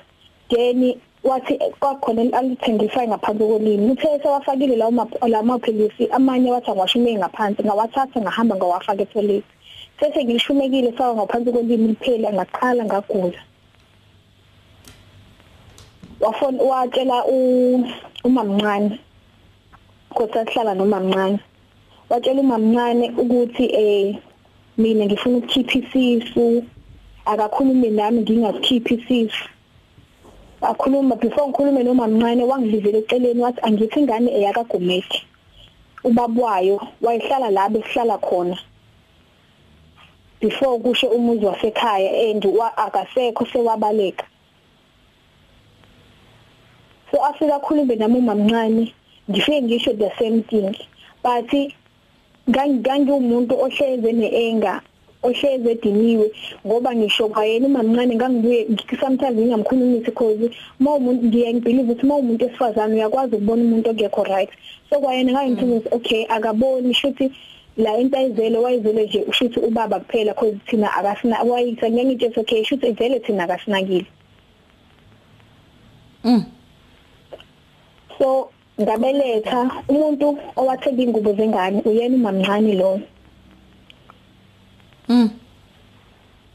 Then 0.49 0.95
wathi 1.23 1.57
kwakhona 1.79 2.21
alithengisayo 2.37 3.07
ngaphansi 3.07 3.43
kolimi 3.47 3.91
uthe 3.91 4.19
sewafakile 4.21 4.75
lawo 4.75 5.07
lamaphilisi 5.27 6.07
amanye 6.11 6.51
wathi 6.51 6.71
angiwashume 6.71 7.15
ngaphansi 7.15 7.63
ngawathatha 7.63 8.21
ngahamba 8.21 8.55
ngawafaka 8.55 9.01
etholeti 9.01 9.47
sese 9.99 10.23
ngilishumekile 10.23 10.93
sawa 10.97 11.15
ngaphansi 11.15 11.51
kolimi 11.51 11.87
liphela 11.87 12.33
ngaqala 12.33 12.85
ngagula. 12.85 13.39
Wafona 16.19 16.63
watshela 16.63 17.25
umamncane 18.23 18.99
kodwa 20.13 20.45
sihlala 20.45 20.75
nomamncane. 20.75 21.39
Watshela 22.13 22.41
umamncane 22.41 23.09
ukuthi 23.17 23.65
eh 23.65 24.15
mina 24.77 25.05
ngifuna 25.05 25.37
ukukhipha 25.37 25.79
isisu. 25.79 26.63
Akakhulume 27.25 27.89
nami 27.89 28.21
ngingasikhiphi 28.21 28.93
isifu 28.93 29.49
akhuluma 30.61 31.15
before 31.15 31.47
ngikhulume 31.47 31.83
noma 31.83 32.07
mncane 32.07 32.43
wangilivela 32.43 32.97
eceleni 32.97 33.41
wathi 33.41 33.59
angithi 33.61 33.99
ingane 33.99 34.31
eyakagumeki 34.31 35.25
ubabwayo 36.03 36.79
wayehlala 37.01 37.49
la 37.49 37.69
besihlala 37.69 38.17
khona. 38.17 38.57
Before 40.39 40.79
kusho 40.79 41.07
umuzi 41.07 41.45
wasekhaya 41.45 42.29
and 42.29 42.45
akasekho 42.77 43.45
sewabaleka. 43.45 44.25
So 47.11 47.25
afika 47.25 47.59
khulume 47.59 47.95
nami 47.95 48.19
umamncane 48.19 48.93
ngifike 49.29 49.61
ngisho 49.61 49.93
the 49.97 50.11
same 50.19 50.43
thing. 50.43 50.75
But 51.23 51.51
ngangiwumuntu 52.49 53.53
ohleze 53.65 54.11
neenga 54.11 54.81
ohleze 55.23 55.71
ediniwe 55.71 56.27
ngoba 56.65 56.95
ngisho 56.95 57.27
kwayena 57.33 57.67
umamncane 57.67 58.15
ngangibuye 58.15 58.59
sometimes 58.99 59.37
ngingamkhulumisi 59.37 60.05
because 60.05 60.51
mawumuntu 60.79 61.23
ngiye 61.27 61.53
ngibelieve 61.53 61.83
ukuthi 61.83 62.05
mawumuntu 62.05 62.45
esifazane 62.45 62.93
uyakwazi 62.95 63.35
ukubona 63.35 63.63
umuntu 63.63 63.89
ongekho 63.89 64.23
right. 64.23 64.51
So 64.89 64.99
kwayena 64.99 65.31
ngayinthi 65.31 65.87
okay 65.91 66.25
akaboni 66.35 66.93
shuthi 66.93 67.31
la 67.77 67.97
into 67.97 68.17
ayizele 68.17 68.57
wayizele 68.57 69.05
nje 69.05 69.23
ushuthi 69.27 69.59
ubaba 69.59 69.99
kuphela 69.99 70.33
because 70.33 70.57
thina 70.67 70.93
akasina 70.93 71.41
wayitha 71.43 71.89
ngiyangithi 71.89 72.39
okay 72.39 72.63
shuthi 72.63 72.87
ivele 72.87 73.19
thina 73.19 73.43
akasinakile 73.43 74.05
mm. 76.23 76.43
So 78.17 78.52
ngabeletha 78.81 79.71
umuntu 79.87 80.37
owatheka 80.57 81.01
ingubo 81.01 81.33
zengane 81.33 81.81
uyena 81.85 82.15
umamncane 82.15 82.73
lo. 82.73 83.01
Mm. 85.09 85.29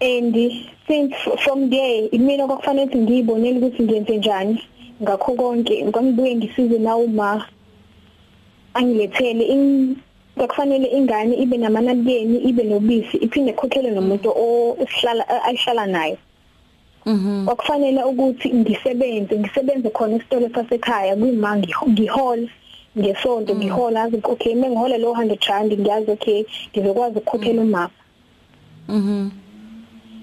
And 0.00 0.34
since 0.86 1.14
from 1.44 1.70
there 1.70 2.08
imina 2.12 2.46
kwakufanele 2.46 2.86
ukuthi 2.86 2.98
ngiyibonele 2.98 3.58
ukuthi 3.58 3.82
ngenze 3.82 4.16
njani. 4.16 4.62
Ngakho 5.02 5.34
konke 5.34 5.84
ngibuye 5.86 6.34
ngisize 6.34 6.78
nawo 6.78 7.06
ma 7.06 7.46
angilethele 8.74 9.44
kwakufanele 10.36 10.86
ingane 10.86 11.36
ibe 11.36 11.56
namanabukeni 11.56 12.38
ibe 12.38 12.62
nobisi 12.64 13.16
iphinde 13.16 13.50
ekhokhele 13.52 13.90
nomuntu 13.90 14.28
osihlala 14.82 15.22
ayihlala 15.46 15.86
naye. 15.86 16.18
Mhm. 17.08 17.44
Kwakufanele 17.46 18.00
ukuthi 18.04 18.46
ngisebenze 18.54 19.38
ngisebenze 19.38 19.88
khona 19.90 20.16
esitolo 20.16 20.48
sasekhaya 20.54 21.16
kuyima 21.16 21.56
ngihola 21.56 22.48
ngesonto 22.98 23.54
mm. 23.54 23.60
ngihola 23.60 24.02
azi 24.02 24.16
okay 24.24 24.54
mengihola 24.54 24.98
lo 24.98 25.12
100 25.12 25.48
rand 25.48 25.70
ngiyazi 25.80 26.10
okay 26.10 26.44
ngizokwazi 26.70 27.18
ukukhokhela 27.18 27.62
umama 27.62 27.90
Mhm. 28.88 29.30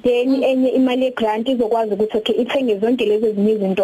Then 0.06 0.44
enye 0.44 0.70
imali 0.70 1.06
yegrant 1.06 1.48
izokwazi 1.50 1.94
ukuthi 1.94 2.18
okay 2.18 2.36
ithenge 2.42 2.78
zonke 2.80 3.06
lezi 3.06 3.26
ezinye 3.26 3.52
izinto 3.52 3.84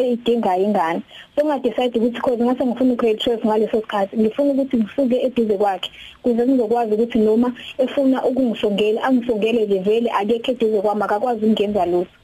ezidingayo 0.00 0.64
ingane. 0.64 1.02
So 1.34 1.44
ngadecide 1.44 1.98
ukuthi 1.98 2.20
cause 2.20 2.42
ngase 2.44 2.66
ngifuna 2.66 2.92
ugrade 2.92 3.18
12 3.18 3.46
ngaleso 3.46 3.80
sikhathi 3.80 4.16
ngifuna 4.16 4.52
ukuthi 4.52 4.76
ngisuke 4.76 5.16
eduze 5.26 5.56
kwakhe 5.56 5.90
kuze 6.22 6.46
ngizokwazi 6.46 6.94
ukuthi 6.94 7.18
noma 7.18 7.52
efuna 7.78 8.24
ukungisongela 8.24 9.02
angisongele 9.02 9.66
nje 9.66 9.78
vele 9.78 10.10
akekho 10.10 10.50
eduze 10.52 10.80
kwami 10.80 11.02
akakwazi 11.02 11.44
ukungenza 11.44 11.86
lutho. 11.86 12.14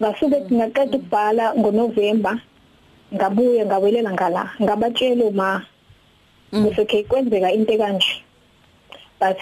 Ngasuke 0.00 0.38
ngaqeda 0.52 0.98
ukubhala 0.98 1.54
ngoNovember 1.54 2.36
ngabuye 3.14 3.66
ngawelela 3.66 4.10
ngala 4.12 4.42
ngabatshela 4.62 5.24
uma 5.24 5.62
ukuthi 6.52 6.80
okay 6.80 7.02
kwenzeka 7.04 7.52
into 7.52 7.78
kanje 7.78 8.22
but 9.20 9.38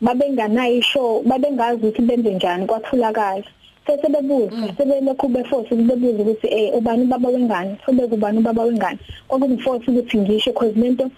babenganayo 0.00 0.74
ishow 0.76 1.22
babengazi 1.22 1.76
ukuthi 1.76 2.02
benze 2.02 2.34
njani 2.34 2.66
kwathulakala. 2.66 3.44
Sesebebuza 3.86 4.56
mm. 4.56 4.68
sebelokhu 4.76 5.28
beforce 5.28 5.74
bebuza 5.74 6.22
ukuthi 6.22 6.46
eh 6.46 6.74
ubani 6.74 7.04
baba 7.04 7.28
wengane? 7.28 7.76
Sobe 7.86 8.06
kubani 8.06 8.40
baba 8.40 8.62
wengane? 8.62 8.98
Kwakungiforce 9.28 9.90
ukuthi 9.90 10.18
ngisho 10.18 10.52
cause 10.52 10.74
lento 10.80 11.10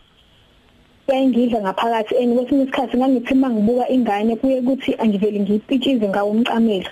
bayingidla 1.08 1.61
ngaphakathi 1.61 2.16
and 2.20 2.37
kwesinye 2.37 2.62
isikhathi 2.62 2.97
ngangithi 2.97 3.35
mangibuka 3.35 3.88
ingane 3.88 4.37
kuye 4.37 4.61
ukuthi 4.61 4.94
angiveli 4.99 5.40
ngiyipitshize 5.40 6.08
ngawo 6.08 6.30
umqamelo 6.30 6.90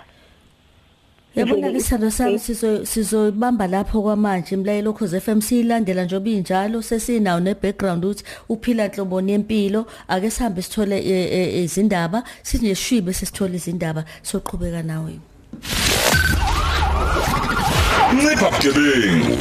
Yabona 1.36 1.70
ke 1.70 1.80
sithando 1.80 2.10
sami 2.10 2.38
sizo 2.38 2.84
sizobamba 2.86 3.66
lapho 3.68 4.02
kwamanje 4.02 4.54
imlayelo 4.54 4.92
cause 4.92 5.20
FM 5.20 5.40
silandela 5.40 6.04
njobe 6.04 6.32
injalo 6.32 6.82
sesinawo 6.82 7.40
ne 7.40 7.54
background 7.54 8.04
ukuthi 8.04 8.24
uphila 8.48 8.88
nhloboni 8.88 9.32
yempilo 9.32 9.86
ake 10.08 10.30
sihambe 10.30 10.62
sithole 10.62 10.98
e, 10.98 11.12
e, 11.12 11.64
izindaba 11.64 12.22
sinje 12.42 12.74
shibe 12.74 13.12
sesithola 13.12 13.54
izindaba 13.54 14.04
soqhubeka 14.22 14.82
nawe. 14.82 15.18
Ncipha 18.14 18.50
bugebengu. 18.50 19.36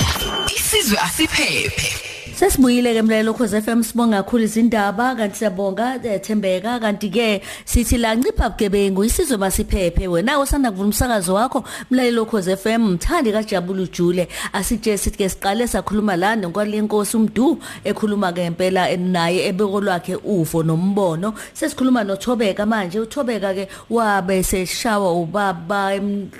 Isizwe 0.55 0.97
asiphephe. 0.97 2.04
Sesibuyile 2.35 2.93
ke 2.93 3.01
mlalelo 3.01 3.33
Khoze 3.33 3.61
FM 3.61 3.81
sibonga 3.83 4.23
kakhulu 4.23 4.43
izindaba 4.43 5.15
kanti 5.15 5.37
siyabonga 5.37 6.01
eh, 6.03 6.19
Thembeka. 6.19 6.79
Kanti 6.81 7.09
ke 7.09 7.41
sithi 7.65 7.97
la 7.97 8.13
ncipha 8.15 8.49
bugebengu 8.49 9.03
isizwe 9.05 9.37
masiphephe 9.37 10.07
wena 10.07 10.39
usanda 10.39 10.71
kuvula 10.71 10.87
umsakazo 10.87 11.33
wakho 11.33 11.63
mlalelo 11.91 12.25
Khoze 12.25 12.57
FM 12.57 12.81
mthandi 12.91 13.31
kaJabulu 13.31 13.87
Jule 13.87 14.27
asitshela 14.53 14.97
sithi 14.97 15.17
ke 15.17 15.29
siqale 15.29 15.67
sakhuluma 15.67 16.17
la 16.17 16.35
nokwalenkosi 16.35 17.17
umdu 17.17 17.57
ekhuluma 17.85 18.33
ke 18.33 18.45
impela 18.45 18.97
naye 18.97 19.47
ebeko 19.47 19.81
lwakhe 19.81 20.15
ufo 20.15 20.63
nombono. 20.63 21.33
Sesikhuluma 21.53 22.03
noThobeka 22.03 22.65
manje. 22.65 22.99
uThobeka 22.99 23.53
ke 23.53 23.69
wabe 23.89 24.43
seshawa 24.43 25.13
ubaba 25.13 25.93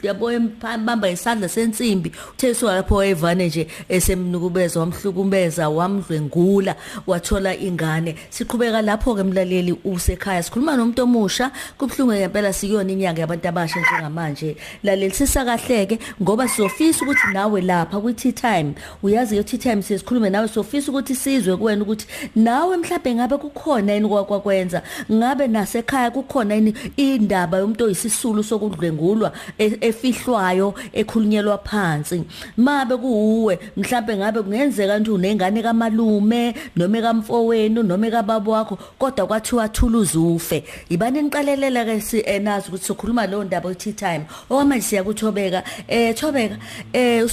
yabo 0.04 0.32
embamba 0.32 1.08
isandla 1.10 1.48
sensimbi. 1.48 2.12
Uthe 2.34 2.54
lapho 2.66 3.02
evane 3.04 3.48
nje 3.48 3.68
esemnukubeza 3.88 4.80
wamhlukumeza 4.80 5.70
wamdlwengula 5.86 6.76
wathola 7.08 7.56
ingane. 7.58 8.16
Siqhubeka 8.30 8.82
lapho 8.82 9.16
ke 9.16 9.24
mlaleli 9.24 9.74
usekhaya 9.86 10.44
sikhuluma 10.44 10.78
nomuntu 10.78 11.04
omusha. 11.04 11.52
Kubhlungu 11.78 12.14
ngempela 12.14 12.54
sikuyona 12.54 12.92
inyanga 12.92 13.22
yabantu 13.22 13.48
abasha 13.48 13.80
njengamanje. 13.80 14.58
Laleli 14.84 15.14
sisakahleke 15.14 16.00
ngoba 16.22 16.48
sizofisa 16.48 17.06
ukuthi 17.06 17.34
nawe 17.34 17.62
lapha 17.62 18.02
kwi 18.02 18.14
tea 18.14 18.32
time 18.32 18.74
uyazi 19.04 19.38
yo 19.38 19.44
tea 19.44 19.60
time 19.60 19.82
sesikhulume 19.82 20.30
nawe 20.30 20.48
sofisa 20.48 20.92
ukuthi 20.92 21.16
sizwe 21.16 21.58
kuwena 21.58 21.82
ukuthi 21.82 22.08
nawe 22.36 22.78
mhlawumbe 22.78 23.16
ngabe 23.16 23.38
kukhona 23.38 23.94
yini 23.94 24.08
kwakwakwenza 24.08 24.82
ngabe 25.12 25.48
nasekhaya 25.48 26.12
kukhona 26.12 26.56
yini 26.56 26.74
indaba 26.98 27.58
yomuntu 27.58 27.84
oyisisulu 27.86 28.44
sokudlwengulwa 28.44 29.32
e- 29.58 29.78
efihlwayo 29.82 30.74
ekhulunyelwa 30.94 31.58
phansi? 31.58 32.24
Mabe 32.58 32.98
kuuwe 32.98 33.60
mhlawumbe 33.78 34.18
ngabe 34.18 34.42
kungenzeka 34.42 34.96
ukuthi 34.96 35.12
unengane 35.12 35.62
kamalume 35.76 36.56
noma 36.76 37.02
kamfowenu 37.02 37.84
noma 37.84 38.10
kababa 38.10 38.52
wakho 38.52 38.78
kodwa 38.98 39.28
kwathiwa 39.28 39.70
thuluza 39.70 40.20
ufe. 40.20 40.64
Ibani 40.90 41.22
niqalelela 41.22 41.86
ke 41.86 42.02
si 42.02 42.20
enazi 42.22 42.70
ukuthi 42.70 42.86
sokhuluma 42.86 43.28
lo 43.28 43.44
ndaba 43.44 43.76
tea 43.76 43.94
time? 43.94 44.26
Okwamanje 44.50 44.82
siyakuthobeka. 44.82 45.64
Eh 45.88 46.16
thobeka 46.16 46.58
eh 46.94 47.26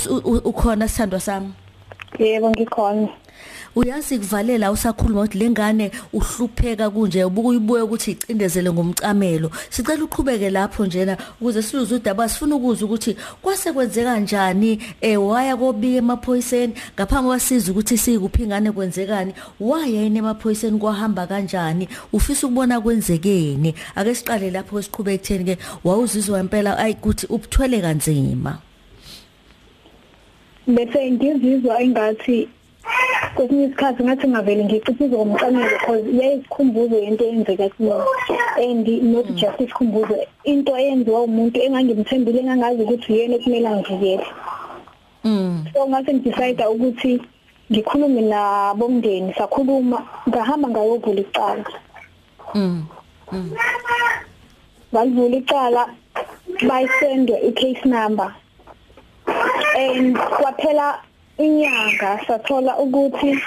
ukhona 0.45 0.89
sithandwa 0.89 1.21
sami? 1.21 1.53
Yebo 2.19 2.51
ngikhona. 2.51 3.09
Uyazi 3.77 4.19
kuvalela 4.19 4.73
usakhuluma 4.73 5.21
ukuthi 5.21 5.39
lengane 5.39 5.91
uhlupheka 6.13 6.91
kunje 6.91 7.25
ubukuyibuye 7.25 7.83
ukuthi 7.83 8.11
icindezele 8.11 8.73
ngomcamelo. 8.73 9.51
Sicela 9.71 10.05
uqhubeke 10.05 10.51
lapho 10.51 10.87
njena 10.87 11.17
ukuze 11.41 11.63
siluze 11.63 11.95
udaba 11.95 12.29
sifuna 12.29 12.57
ukuza 12.57 12.85
ukuthi 12.85 13.17
kwase 13.43 13.73
kwenzeka 13.73 14.15
kanjani 14.15 14.79
eh 15.01 15.17
waya 15.17 15.57
kobika 15.57 15.99
emaphoyiseni 15.99 16.75
ngaphambi 16.95 17.29
kwasiza 17.29 17.73
ukuthi 17.73 17.99
sikuphi 17.99 18.43
ingane 18.43 18.73
kwenzekani 18.73 19.33
waya 19.61 20.03
yini 20.03 20.19
emaphoyiseni 20.19 20.79
kwahamba 20.79 21.27
kanjani 21.27 21.89
ufisa 22.13 22.47
ukubona 22.47 22.81
kwenzekeni? 22.81 23.75
Ake 23.97 24.15
siqale 24.15 24.51
lapho 24.51 24.83
siqhubeke 24.83 25.23
ekutheni 25.23 25.45
ke 25.45 25.59
wawuzizwa 25.85 26.41
impela 26.41 26.79
ayi 26.79 26.95
kuthi 26.95 27.27
ubuthwele 27.27 27.81
kanzima. 27.81 28.59
Bese 30.67 31.11
ngizizwa 31.11 31.83
engathi 31.83 32.49
kwesinye 33.35 33.65
isikhathi 33.65 34.05
ngathi 34.05 34.29
ngavele 34.29 34.65
ngiciphize 34.65 35.17
ngomcamelo 35.17 35.69
because 35.79 36.05
yayisikhumbuzo 36.19 36.97
yento 37.05 37.25
eyenzeka 37.25 37.69
kumina 37.75 38.05
and 38.59 38.87
not 39.03 39.27
just 39.35 39.61
isikhumbuzo 39.61 40.17
into 40.45 40.73
eyenziwa 40.77 41.23
umuntu 41.23 41.57
engangimthembile 41.61 42.39
engangazi 42.41 42.83
ukuthi 42.83 43.13
uyena 43.13 43.35
ekumele 43.37 43.69
angivikele. 43.69 44.27
Mm. 45.25 45.65
So 45.73 45.89
ngase 45.89 46.15
ngidecide 46.15 46.65
ukuthi 46.67 47.13
ngikhulume 47.71 48.23
nabomndeni 48.33 49.35
sakhuluma 49.39 49.99
ngahamba 50.29 50.69
ngayovula 50.69 51.21
icala. 51.21 51.65
Mm. 52.55 52.85
Balivula 54.93 55.37
icala 55.37 55.83
bayisende 56.69 57.35
i-case 57.49 57.85
number. 57.85 58.35
And 59.79 60.17
kwaphela 60.17 61.01
inyanga 61.39 62.21
sathola 62.27 62.79
ukuthi 62.79 63.39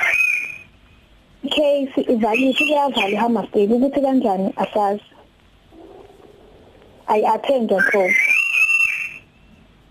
case 1.49 2.01
ivaliwe 2.01 2.53
kuyavala 2.53 3.09
iHammersdale 3.09 3.73
ukuthi 3.73 4.01
kanjani 4.01 4.53
asazi. 4.57 5.03
Ayi-attendwa 7.07 7.83
so 7.91 8.09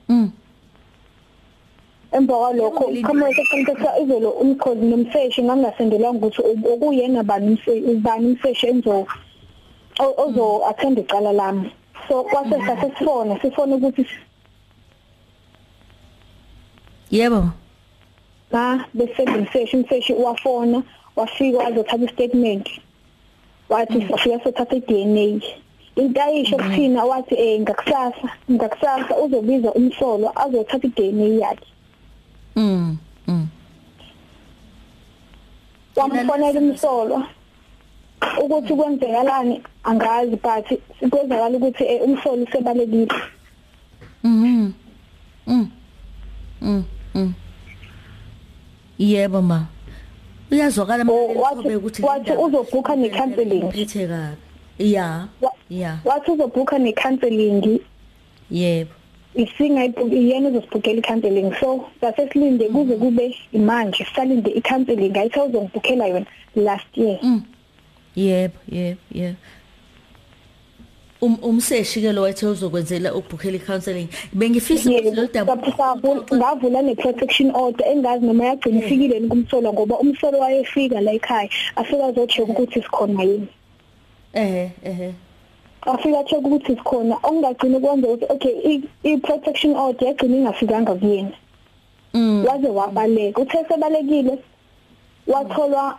mm. 0.09 0.30
Emva 2.12 2.35
kwalokho 2.35 2.90
iqhamuka 2.90 3.35
seqinisekisa 3.35 3.98
izolo 4.02 4.30
umkhozi 4.30 4.85
nomseshi 4.87 5.42
ngangasendelwanga 5.42 6.26
ukuthi 6.26 6.42
okuyena 6.72 7.22
bani 7.22 7.59
ubani 7.90 8.26
umseshi 8.26 8.66
enzo 8.66 9.07
ozo 9.98 10.66
attend 10.66 10.98
icala 10.98 11.33
lami. 11.33 11.70
So 12.09 12.24
kwase 12.24 12.59
sasifona 12.66 13.38
sifona 13.40 13.76
ukuthi 13.76 14.07
yebo. 17.11 17.40
na 17.40 17.63
bese 18.94 19.22
umseshi 19.22 19.76
umseshi 19.76 20.12
wafona 20.12 20.82
wafika 21.16 21.58
wazothatha 21.58 22.04
istatement 22.04 22.68
wathi 23.68 24.00
sifika 24.00 24.44
sothatha 24.44 24.76
iDNA 24.76 25.42
into 25.96 26.22
ayisho 26.22 26.56
kuthina 26.56 27.04
wathi 27.04 27.34
eh 27.34 27.60
ngakusasa 27.60 28.28
ngakusasa 28.50 29.16
uzobiza 29.16 29.72
umsolo 29.72 30.32
azothatha 30.34 30.86
iDNA 30.86 31.24
yakhe. 31.24 31.66
Mm 32.56 32.96
mm. 33.28 33.48
Wamfonela 35.96 36.60
umsolo 36.60 37.22
ukuthi 38.42 38.74
kwenzekalani 38.74 39.62
angazi 39.84 40.36
but 40.36 40.66
kwenzakala 41.10 41.56
ukuthi 41.56 41.84
eh, 41.84 42.02
umsolo 42.02 42.42
usebalekile. 42.42 43.14
Mhm. 44.24 44.72
Mm. 45.46 45.70
Mm. 46.62 47.34
Mm. 48.98 49.07
Yebo 49.07 49.42
ma. 49.42 49.66
Uyazwakala 50.50 51.04
Oh, 51.09 51.28
manje 51.28 51.40
wathi- 51.40 51.62
Thobeka 51.62 51.78
ukuthi 51.78 52.02
wathi 52.02 52.30
le 52.30 52.35
ndaba 52.35 52.42
uzobhukha 52.46 52.96
ne-counselling. 52.96 53.64
Iphethe 53.68 54.07
kabi. 54.07 54.37
Yeah. 54.78 55.28
Wa- 55.40 55.52
Yeah. 55.70 55.98
wathi 56.04 56.30
uzobhukha 56.30 56.78
ne-counselling 56.78 57.80
Yebo. 58.50 58.90
isingayibhuki 59.35 60.30
yena 60.30 60.48
uzosibhukela 60.48 60.98
i-counselling 60.98 61.50
so 61.61 61.87
sasesilinde 62.00 62.68
kuze 62.68 62.96
kube 62.96 63.35
imanje 63.52 64.04
sisalinde 64.04 64.50
i-counselling 64.50 65.16
ayithe 65.18 65.40
uzongibhukhela 65.40 66.07
yona 66.07 66.26
last 66.57 66.87
year 66.96 67.18
Mm. 67.22 67.42
Yebo, 68.16 68.54
yebo, 68.68 69.00
yebo. 69.12 69.37
Um 71.24 71.37
umseshi 71.42 72.00
ke 72.02 72.12
lo 72.12 72.22
wethe 72.22 72.46
uzokwenzela 72.46 73.14
ukubhukhela 73.14 73.56
icounseling. 73.56 74.08
Bengifisa 74.34 74.90
ukuthi 74.90 75.14
lo 75.16 75.26
daba 75.32 75.56
ngavula 75.56 76.82
ne-protection 76.82 77.50
order 77.54 77.87
engazi 77.87 78.26
noma 78.26 78.44
yagcina 78.44 78.78
ifikile 78.78 79.14
yini 79.14 79.28
kumsolo 79.28 79.72
ngoba 79.72 79.98
umsolo 79.98 80.38
wayefika 80.38 81.00
la 81.00 81.12
ekhaya 81.12 81.48
afika 81.76 82.04
azo-check 82.06 82.48
ukuthi 82.48 82.82
sikhona 82.82 83.22
yini 83.22 83.48
eh 84.34 84.70
eh 84.84 85.12
afika 85.87 86.24
check 86.28 86.44
ukuthi 86.44 86.76
sikhona 86.76 87.14
okungagcina 87.22 87.80
kwenza 87.80 88.08
ukuthi 88.08 88.26
okay 88.32 88.54
i- 88.72 88.88
i-protection 89.04 89.76
order 89.76 90.08
yagcina 90.08 90.37
ingafikanga 90.37 90.94
kuyena 90.94 91.32
Mm. 92.14 92.44
waze 92.46 92.68
wabaleka 92.68 93.40
uthe 93.42 93.58
sebalekile 93.68 94.38
watholwa 95.26 95.98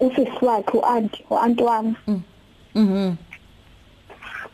usisi 0.00 0.44
wakhe 0.44 0.78
u-anti 0.78 1.24
u-anti 1.30 1.62
wami 1.62 1.94
Mhm. 2.74 3.14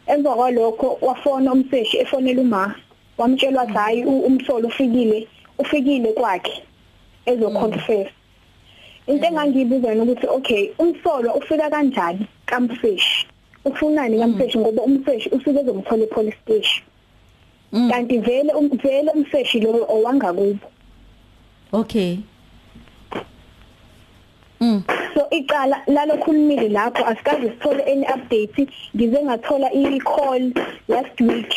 Emva 0.06 0.34
kwalokho 0.34 0.98
wafona 1.00 1.52
umseshi 1.52 1.98
efonela 1.98 2.40
uma 2.42 2.74
wamtshela 3.18 3.60
wathi 3.60 3.72
hayi 3.72 4.04
umsolo 4.04 4.68
ufikile 4.68 5.28
ufikile 5.58 6.12
kwakhe 6.12 6.62
ezoconfess 7.26 8.08
into 9.06 9.26
engangiyibuza 9.26 9.88
yona 9.88 10.02
ukuthi 10.02 10.26
okay 10.26 10.70
umsolo 10.78 11.32
ufika 11.32 11.70
kanjani 11.70 12.26
kamseshi 12.46 13.26
ufunani 13.64 14.18
kamseshi 14.18 14.58
ngoba 14.58 14.82
umseshi 14.82 15.28
usuke 15.28 15.60
ezomthola 15.60 16.04
epolice 16.04 16.36
station. 16.42 16.84
Mm. 17.72 17.90
kanti 17.90 18.18
vele 18.18 18.52
um- 18.52 18.78
vele 18.82 19.10
umseshi 19.10 19.60
lo 19.60 19.86
owangakubo 19.88 20.68
Okay. 21.72 22.18
Mm. 24.60 24.82
so 25.14 25.30
icala 25.30 25.82
lalokhulumile 25.86 26.68
lapho 26.68 27.04
asikaze 27.06 27.48
sithole 27.50 27.82
any 27.92 28.04
update 28.14 28.66
ngize 28.96 29.22
ngathola 29.22 29.72
i-call 29.72 30.52
last 30.88 31.20
week 31.20 31.54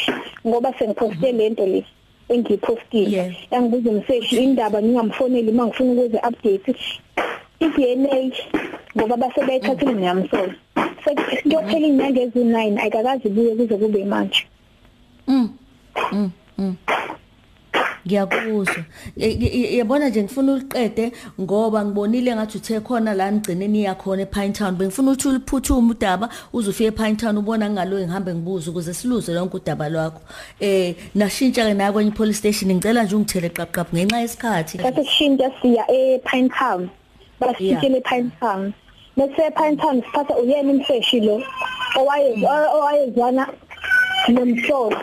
ngoba 0.48 0.74
sengiposte 0.80 1.32
lento 1.32 1.66
le 1.66 1.86
engiyipostile 2.30 3.10
Yeah. 3.12 3.34
yangibuza 3.52 3.90
umseshi 3.90 4.36
indaba 4.44 4.82
ngingamfoneli 4.82 5.52
uma 5.52 5.66
ngifuna 5.68 5.92
ukuze 5.92 6.18
update 6.30 6.76
i-DNA 7.60 8.32
ngoba 8.98 9.18
base 9.18 9.42
bayithathile 9.48 9.94
ngiyamsola 9.94 10.54
sekuyophela 11.06 11.88
inyanga 11.88 12.22
ezi-9 12.22 12.80
ayikakazi 12.80 13.28
ibuye 13.28 13.56
kuze 13.56 13.78
kube 13.78 14.06
manje 14.06 14.46
Mm. 15.28 15.50
Mm. 16.12 16.32
Mm. 16.58 16.76
Ngiyakuzwa 18.10 18.84
Y- 19.18 19.38
y- 19.42 19.78
yabona 19.78 20.10
nje 20.10 20.24
ngifuna 20.24 20.54
uliqede 20.54 21.12
ngoba 21.42 21.86
ngibonile 21.86 22.36
ngathi 22.36 22.58
uthe 22.58 22.80
khona 22.80 23.14
la 23.14 23.32
nigcineni 23.32 23.84
yakhona 23.84 24.22
ePinetown 24.22 24.76
bengifuna 24.76 25.12
ukuthi 25.12 25.28
uliphuthume 25.28 25.92
udaba 25.92 26.30
uzofika 26.54 26.88
ePinetown 26.88 27.38
ubona 27.38 27.70
ngalo 27.70 28.00
ngihambe 28.00 28.34
ngibuza 28.34 28.72
ukuze 28.72 28.94
siluze 28.94 29.34
lonke 29.34 29.58
udaba 29.58 29.90
lwakho 29.90 30.22
eh 30.60 30.96
nashintsha 31.16 31.66
ke 31.66 31.74
na 31.74 31.92
kwenye 31.92 32.12
police 32.12 32.38
station 32.38 32.74
ngicela 32.74 33.04
nje 33.04 33.16
ungithele 33.16 33.50
qaqaqo 33.50 33.94
ngenxa 33.96 34.20
yesikhathi 34.20 34.78
Kase 34.78 35.04
sishintsha 35.04 35.52
siya 35.62 35.86
ePine 35.92 36.50
Town. 36.50 36.90
Basishintshele 37.40 37.98
ePine 37.98 38.32
Town. 38.40 38.74
Bese 39.18 39.42
ePine 39.48 39.78
Town 39.78 40.02
siphatha 40.02 40.36
uyena 40.38 40.72
umseshi 40.74 41.20
lo 41.20 41.42
owaye 41.98 42.36
owayezwana 42.76 43.48
nomhlolo. 44.30 44.98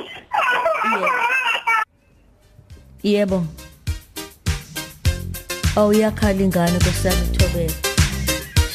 Yebo. 3.12 3.44
Awuyakhala 5.76 6.42
ingane 6.42 6.78
nkosiyami 6.78 7.26
Thobela. 7.38 7.74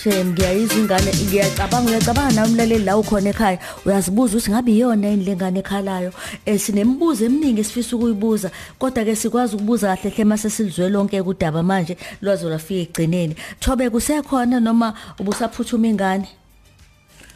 Shem 0.04 0.28
ngiyayizwa 0.32 0.78
ingane 0.78 1.12
ngiyacabanga 1.26 1.89
uyacabanga 1.89 2.32
nawe 2.32 2.48
umlaleli 2.48 2.86
la 2.86 2.98
ukhona 2.98 3.30
ekhaya. 3.30 3.60
Uyazibuza 3.86 4.38
ukuthi 4.38 4.52
ngabe 4.52 4.72
iyona 4.72 5.08
yini 5.08 5.26
lengane 5.26 5.60
ekhalayo? 5.60 6.12
Eh 6.46 6.60
sinemibuzo 6.60 7.26
eminingi 7.26 7.62
esifisa 7.62 7.96
ukuyibuza 7.96 8.52
kodwa 8.80 9.04
ke 9.06 9.15
sikwazi 9.15 9.56
ukubuza 9.56 9.96
kahle 9.96 10.10
hle 10.10 10.24
mase 10.24 10.50
silizwe 10.50 10.89
lonke 10.89 11.24
kudaba 11.24 11.63
manje 11.63 11.98
lwazo 12.22 12.50
lafika 12.50 12.82
egcineni 12.82 13.36
Thobe 13.60 13.89
kusekhona 13.89 14.60
noma 14.60 14.94
ubusaphuthuma 15.20 15.88
ingane? 15.88 16.40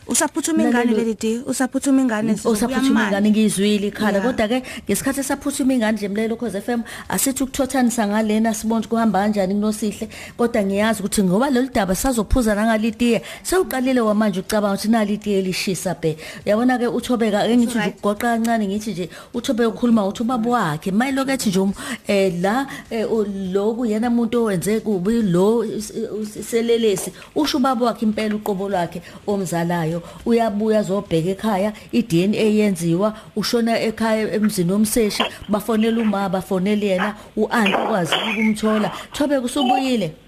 Usaphuthuma 0.08 0.64
ingane 0.64 0.86
Lalela- 0.92 0.98
leli 0.98 1.16
di 1.20 1.42
usaphuthuma 1.46 2.02
ingane 2.02 2.36
usaphuthuma 2.46 3.08
ingane 3.08 3.30
ngizwile 3.32 3.88
ikhala 3.88 4.12
Yeah. 4.20 4.26
kodwa 4.26 4.48
ke 4.48 4.64
ngesikhathi 4.88 5.20
esaphuthuma 5.20 5.74
ingane 5.74 5.98
nje 5.98 6.08
mlelo 6.10 6.36
cause 6.36 6.62
FM 6.62 6.82
asithi 7.10 7.44
ukuthothanisa 7.44 8.08
ngalena 8.08 8.54
sibone 8.54 8.80
ukuthi 8.80 8.90
kuhamba 8.90 9.20
kanjani 9.20 9.54
kunosihle 9.54 10.10
kodwa 10.38 10.64
ngiyazi 10.64 11.00
ukuthi 11.00 11.24
ngoba 11.24 11.50
lolu 11.50 11.70
daba 11.74 11.96
sazophuza 11.96 12.56
nangalitiye 12.56 13.22
sewuqalile 13.44 14.02
wamanje 14.02 14.40
ucabanga 14.40 14.74
ukuthi 14.76 14.88
nali 14.90 15.14
itiye 15.14 15.42
lishisa 15.42 15.96
be 15.96 16.18
uyabona 16.46 16.78
ke 16.78 16.88
uthobeka 16.88 17.40
ake 17.40 17.58
ngithi 17.58 17.72
nje 17.72 17.80
right. 17.80 18.00
ugoqa 18.00 18.16
kancane 18.38 18.68
ngithi 18.68 18.92
nje 18.92 19.10
uthobeka 19.34 19.70
ukhuluma 19.70 20.04
ukuthi 20.06 20.24
ubaba 20.24 20.50
wakhe 20.50 20.92
mayilo 20.92 21.26
kethi 21.26 21.50
nje 21.50 21.60
um- 21.60 21.74
eh 22.08 22.34
la 22.42 22.68
eh, 22.90 23.12
u- 23.12 23.26
lo 23.54 23.74
kuyena 23.74 24.08
umuntu 24.10 24.44
owenze 24.44 24.80
kubi 24.80 25.22
lo 25.22 25.64
is- 25.66 25.90
is- 26.22 26.46
selelesi 26.50 27.12
usho 27.36 27.58
ubaba 27.58 27.86
wakhe 27.86 28.06
impela 28.06 28.36
uqobo 28.36 28.70
lwakhe 28.70 29.02
omzalayo 29.28 29.95
uyabuya 30.26 30.84
zobheka 30.84 31.30
ekhaya 31.30 31.74
iDNA 31.92 32.38
yenziwa 32.38 33.14
ushona 33.36 33.80
ekhaya 33.80 34.34
emzini 34.34 34.72
omseshi 34.72 35.24
bafonela 35.50 36.02
uma 36.02 36.30
bafonela 36.30 36.86
yena 36.86 37.16
uanti 37.36 37.76
ukwazi 37.76 38.16
ukumthola. 38.32 38.92
Thobe 39.14 39.40
kusubuyile. 39.40 40.25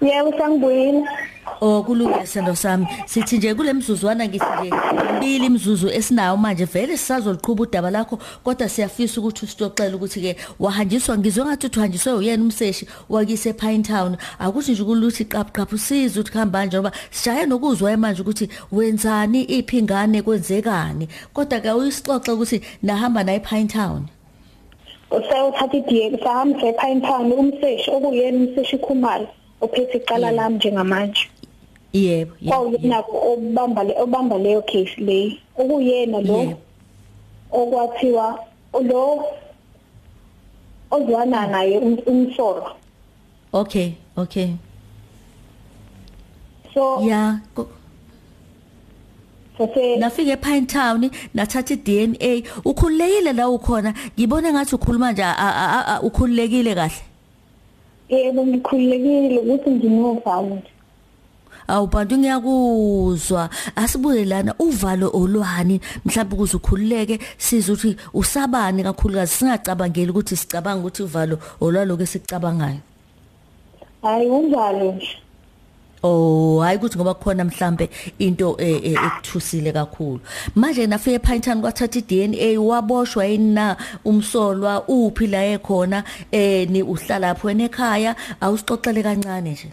Yebo 0.00 0.32
sangibuyile. 0.38 1.04
Oh 1.60 1.82
kulungile 1.82 2.26
sendo 2.26 2.54
sami. 2.54 2.86
Sithi 3.06 3.38
nje 3.38 3.54
kulemzuzwana 3.54 4.28
ngithi 4.28 4.46
nje 4.60 4.70
mbili 5.16 5.46
imzuzu 5.46 5.88
esinayo 5.88 6.36
manje 6.36 6.64
vele 6.64 6.96
sisazoliqhubha 6.96 7.62
udaba 7.62 7.90
lakho 7.90 8.18
kodwa 8.44 8.68
siyafisa 8.68 9.20
ukuthi 9.20 9.44
usixoxele 9.44 9.94
ukuthi 9.94 10.20
ke 10.20 10.36
wahanjiswa 10.60 11.18
ngizwe 11.18 11.44
ngathi 11.44 11.78
uhanjiswe 11.78 12.12
uyena 12.12 12.42
umseshi 12.42 12.86
wakise 13.08 13.52
Pine 13.52 13.82
Town. 13.82 14.16
Akuthi 14.38 14.72
nje 14.72 14.82
ukuthi 14.82 15.24
qaphu 15.24 15.74
usiza 15.74 16.20
ukuthi 16.20 16.32
khamba 16.32 16.58
kanje 16.58 16.76
ngoba 16.76 16.92
sishaye 17.10 17.46
nokuzwa 17.46 17.96
manje 17.96 18.22
ukuthi 18.22 18.48
wenzani 18.72 19.42
iphi 19.42 19.78
ingane 19.78 20.22
kwenzekani. 20.22 21.08
Kodwa 21.32 21.60
ke 21.60 21.70
uyisixoxe 21.70 22.32
ukuthi 22.32 22.60
nahamba 22.82 23.24
naye 23.24 23.40
Pine 23.40 23.68
Town. 23.68 24.08
Usayothatha 25.10 25.76
iDNA 25.76 26.18
sahamba 26.18 26.66
ePine 26.66 27.00
Town 27.00 27.32
umseshi 27.32 27.90
okuyena 27.90 28.38
umseshi 28.38 28.78
Khumalo. 28.78 29.28
Ophethe 29.60 29.98
iqala 29.98 30.30
lami 30.30 30.56
njengamanje. 30.56 31.28
yebo 31.92 32.32
yebo, 32.40 33.04
obamba 33.32 33.84
le 33.84 33.94
obamba 34.02 34.38
leyo 34.38 34.62
case 34.62 34.96
le. 34.98 35.38
Okuyena 35.58 36.20
lo 36.20 36.58
okwathiwa 37.52 38.38
lo 38.82 39.24
ozwana 40.90 41.46
naye 41.46 41.78
um- 41.78 42.02
umsoro. 42.06 42.76
okay 43.52 43.94
okay 44.16 44.56
So 46.74 47.00
yeah 47.00 47.38
nafika 49.98 50.32
ePine 50.32 50.66
Town 50.66 51.10
nathatha 51.34 51.74
iDNA 51.74 52.42
ukhululekile 52.64 53.32
la 53.32 53.48
ukhona 53.48 53.94
ngibone 54.18 54.52
ngathi 54.52 54.74
ukhuluma 54.74 55.12
nje 55.12 55.24
ukhululekile 56.02 56.74
kahle 56.74 57.02
yebo 58.08 58.46
ngikhululekile 58.46 59.38
ukuthi 59.38 59.70
nginovalo 59.70 60.54
nje. 60.56 60.72
awubantu 61.68 62.18
ngiyakuzwa 62.18 63.50
asibuye 63.76 64.24
lana 64.24 64.54
uvalo 64.58 65.10
olwani 65.14 65.80
mhlawumbe 66.04 66.34
ukuze 66.34 66.56
ukhululeke 66.56 67.18
siza 67.38 67.72
ukuthi 67.72 67.96
usabani 68.14 68.82
kakhulukazi 68.82 69.32
singacabangeli 69.34 70.10
ukuthi 70.10 70.36
sicabanga 70.36 70.80
ukuthi 70.80 71.02
uvalo 71.02 71.38
olwaloko 71.60 72.02
esikucabangayo 72.02 72.80
Hayi 74.02 74.26
unjalo 74.30 74.92
nje. 74.92 75.25
Oh 76.06 76.60
hayi 76.60 76.78
ukuthi 76.78 76.98
ngoba 76.98 77.14
kukhona 77.14 77.44
mhlambe 77.44 77.90
into 78.18 78.56
eh, 78.58 78.80
eh, 78.84 78.94
ekuthusile 79.06 79.72
kakhulu. 79.72 80.20
Manje 80.54 80.86
nafike 80.86 81.14
ePinetown 81.14 81.60
kwathatha 81.60 81.98
iDNA 81.98 82.60
waboshwa 82.60 83.24
yini 83.26 83.54
na? 83.54 83.76
Umsolwa 84.04 84.84
uphi 84.88 85.26
la 85.26 85.44
ekhona? 85.44 86.04
Eh 86.32 86.68
ni 86.70 86.82
uhlala 86.82 87.18
lapho 87.18 87.48
wena 87.48 87.64
ekhaya? 87.64 88.14
Awusixoxele 88.40 89.02
kancane 89.02 89.50
nje. 89.50 89.68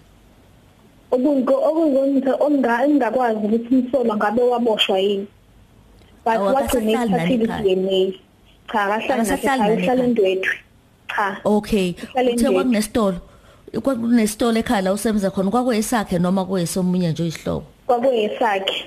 Okuyiko 1.11 1.53
okuyikona 1.53 2.35
onga 2.39 2.85
engakwazi 2.85 3.45
ukuthi 3.45 3.75
umsolo 3.75 4.15
ngabe 4.15 4.41
waboshwa 4.41 4.99
yini? 4.99 5.27
But 6.25 6.37
wagcina 6.39 7.03
ethathile 7.03 7.71
iDNA 7.73 8.13
cha 8.71 8.81
akahlali 8.85 9.17
nasekhaya 9.17 9.73
uhlala 9.73 10.03
endwethu 10.03 10.53
cha. 11.15 11.37
Okay. 11.45 11.93
Uthe 12.33 12.49
kwakunesitolo. 12.49 13.32
Kwakunesitolo 13.81 14.59
ekhaya 14.59 14.81
la 14.81 14.93
usebenza 14.93 15.31
khona 15.31 15.51
kwakuyesakhe 15.51 16.19
noma 16.19 16.45
kuyesomunye 16.45 17.11
nje 17.11 17.27
isihlobo 17.27 17.65
kwakuyesakhe. 17.87 18.85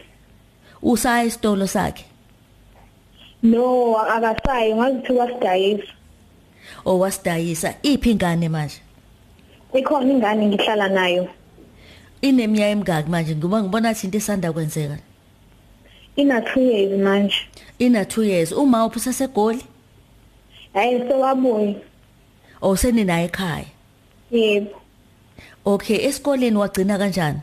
Usaya 0.82 1.24
isitolo 1.24 1.66
sakhe? 1.66 2.04
No 3.42 3.98
akasayi 3.98 4.74
ngazithi 4.74 5.12
wasidayisa. 5.12 5.92
Owasidayisa 6.84 7.74
iphi 7.82 8.10
ingane 8.10 8.48
manje? 8.48 8.80
Ikhona 9.74 10.12
ingane 10.12 10.46
ngihlala 10.46 10.88
nayo. 10.88 11.28
Ineminyaka 12.22 12.70
emingaki 12.70 13.10
manje? 13.10 13.36
Ngoba 13.36 13.62
ngibona 13.62 13.90
ukuthi 13.90 14.06
into 14.06 14.18
esanda 14.18 14.52
kwenzeka. 14.52 14.98
Ina 16.16 16.40
2 16.40 16.60
years 16.60 17.00
manje. 17.00 17.36
Ina 17.78 18.02
2 18.04 18.24
years. 18.24 18.52
Uma 18.52 18.86
uphi 18.86 19.00
sasegoli 19.00 19.62
hayi 20.74 20.98
sewabuya. 20.98 21.74
Awuseni 22.62 23.04
naye 23.04 23.24
ekhaya? 23.24 23.64
Yebo 24.30 24.70
okay 25.64 25.98
esikoleni 26.06 26.56
wagcina 26.56 26.98
kanjani? 26.98 27.40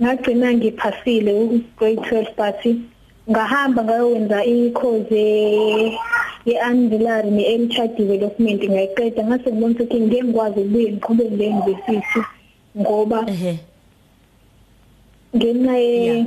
Ngagcina 0.00 0.52
ngiphasile 0.54 1.60
grade 1.76 2.00
12 2.00 2.36
but 2.36 2.60
ngahamba 3.30 3.84
ngayowenza 3.84 4.44
i-course 4.44 5.10
ye- 5.10 5.98
ye-ancillary 6.44 7.30
ne-early 7.30 7.68
child 7.68 7.96
development. 7.96 8.62
Ngayiqeda 8.62 9.22
ngase 9.24 9.52
ngibona 9.52 9.74
ukuthi 9.74 10.00
ngeke 10.00 10.22
ngikwazi 10.24 10.60
ukubuye 10.60 10.88
ngiqhubeke 10.92 11.30
nge-university 11.30 12.20
ngoba 12.80 13.18
ehe. 13.30 13.54
ngenxa 15.36 15.76
ye 15.76 16.26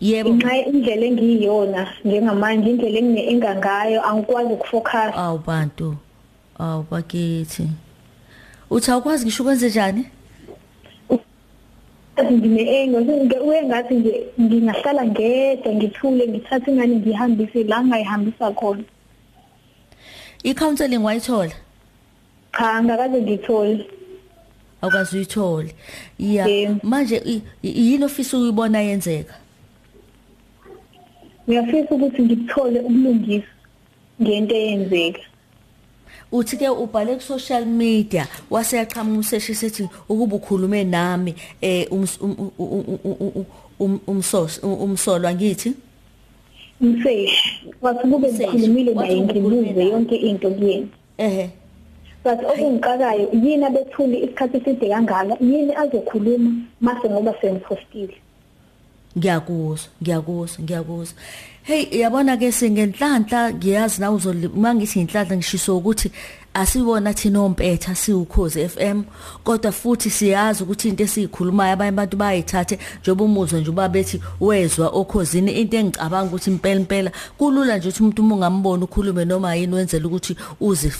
yebo. 0.00 0.30
Ngenxa 0.34 0.56
indlela 0.70 1.06
engiyiyona 1.06 1.82
njengamanje 2.04 2.70
indlela 2.70 2.98
engine 2.98 3.22
engangayo 3.32 4.00
angikwazi 4.08 4.52
ukufocus 4.52 5.12
awu 5.16 5.38
bantu. 5.38 5.96
Awu 6.58 6.82
bakithi. 6.90 7.68
Uthi 8.70 8.90
awukwazi 8.90 9.24
ngisho 9.24 9.42
ukwenze 9.42 9.68
njani? 9.68 10.04
Ngine-engo 12.32 12.98
uyengathi 13.46 13.94
nje 13.94 14.26
ngingahlala 14.40 15.04
ngedwa 15.06 15.74
ngithule 15.74 16.28
ngithathe 16.28 16.70
ingane 16.70 16.96
ngihambise 16.96 17.64
la 17.64 17.84
ngayihambisa 17.84 18.50
khona. 18.52 18.84
I-counseling 20.44 21.02
wayithola? 21.04 21.52
Cha 22.58 22.82
ngakaze 22.82 23.22
ngithole. 23.22 23.86
Awukazi 24.82 25.16
uyithole 25.16 25.74
ya 26.18 26.46
Yebo. 26.46 26.80
manje 26.82 27.16
i- 27.24 27.42
i- 27.62 27.90
yini 27.90 28.04
ofisa 28.04 28.36
ukuyibona 28.36 28.80
yenzeka? 28.80 29.34
Ngiyafisa 31.48 31.90
ukuthi 31.94 32.22
ngikuthole 32.22 32.80
ubulungisa 32.80 33.46
ngento 34.22 34.54
eyenzeka. 34.54 35.20
Uthi 36.32 36.56
ke 36.56 36.68
ubhale 36.68 37.14
ku 37.16 37.22
social 37.22 37.64
media 37.66 38.26
waseyaqhamuka 38.50 39.20
useshi 39.20 39.54
sethi 39.54 39.88
ukuba 40.08 40.36
ukhulume 40.36 40.84
nami 40.84 41.34
um- 41.90 42.06
um- 42.20 42.50
um- 42.58 42.98
um- 43.04 43.46
um- 43.80 44.00
um- 44.62 44.80
umsolwa 44.82 45.34
ngithi? 45.34 45.74
Umseshi. 46.80 47.70
Wathi 47.80 48.08
kube 48.08 48.28
Umseshi. 48.28 48.50
ngikhulumile 48.50 48.94
naye 48.94 49.20
ngibuze 49.20 49.84
yonke 49.84 50.16
into 50.16 50.50
kuyena. 50.50 50.86
Ehe. 51.18 51.50
But 52.24 52.38
okungiqakayo 52.40 53.28
yini 53.32 53.64
abethuli 53.64 54.18
isikhathi 54.24 54.56
eside 54.56 54.88
kangaka? 54.88 55.36
Yini 55.40 55.72
azokhuluma 55.76 56.50
mase 56.80 57.08
ngoba 57.10 57.34
sengipostile 57.40 58.16
ngiyakuzwa 59.18 59.88
ngiyakuzwa 60.02 60.62
ngiyakuzwa 60.64 61.14
hey 61.66 61.88
yabona 62.00 62.36
ke 62.36 62.52
singenhlanhla 62.52 63.52
ngiyazi 63.54 64.00
na 64.00 64.10
uzoli 64.12 64.48
mangithi 64.48 65.00
inhlanhla 65.00 65.36
ngishiso 65.36 65.76
ukuthi 65.78 66.08
asiwona 66.54 67.14
thina 67.14 67.40
ompetha 67.40 67.94
siwukhozi 67.94 68.68
FM 68.68 69.02
kodwa 69.44 69.72
futhi 69.72 70.10
siyazi 70.10 70.62
ukuthi 70.62 70.88
into 70.88 71.04
esiyikhulumayo 71.04 71.72
abanye 71.72 71.88
abantu 71.88 72.16
bayithathe 72.16 72.78
njengoba 73.00 73.24
umuzwa 73.24 73.60
nje 73.60 73.70
ubabethi 73.70 74.20
wezwa 74.40 74.88
okhozini 74.88 75.52
into 75.52 75.76
engicabanga 75.76 76.28
ukuthi 76.28 76.50
impela 76.50 76.80
impela 76.80 77.10
kulula 77.38 77.76
nje 77.76 77.88
ukuthi 77.88 78.02
umuntu 78.02 78.34
ungambona 78.34 78.84
ukhulume 78.84 79.24
noma 79.24 79.54
yini 79.54 79.74
wenzela 79.74 80.06
ukuthi 80.06 80.36
uzi 80.60 80.92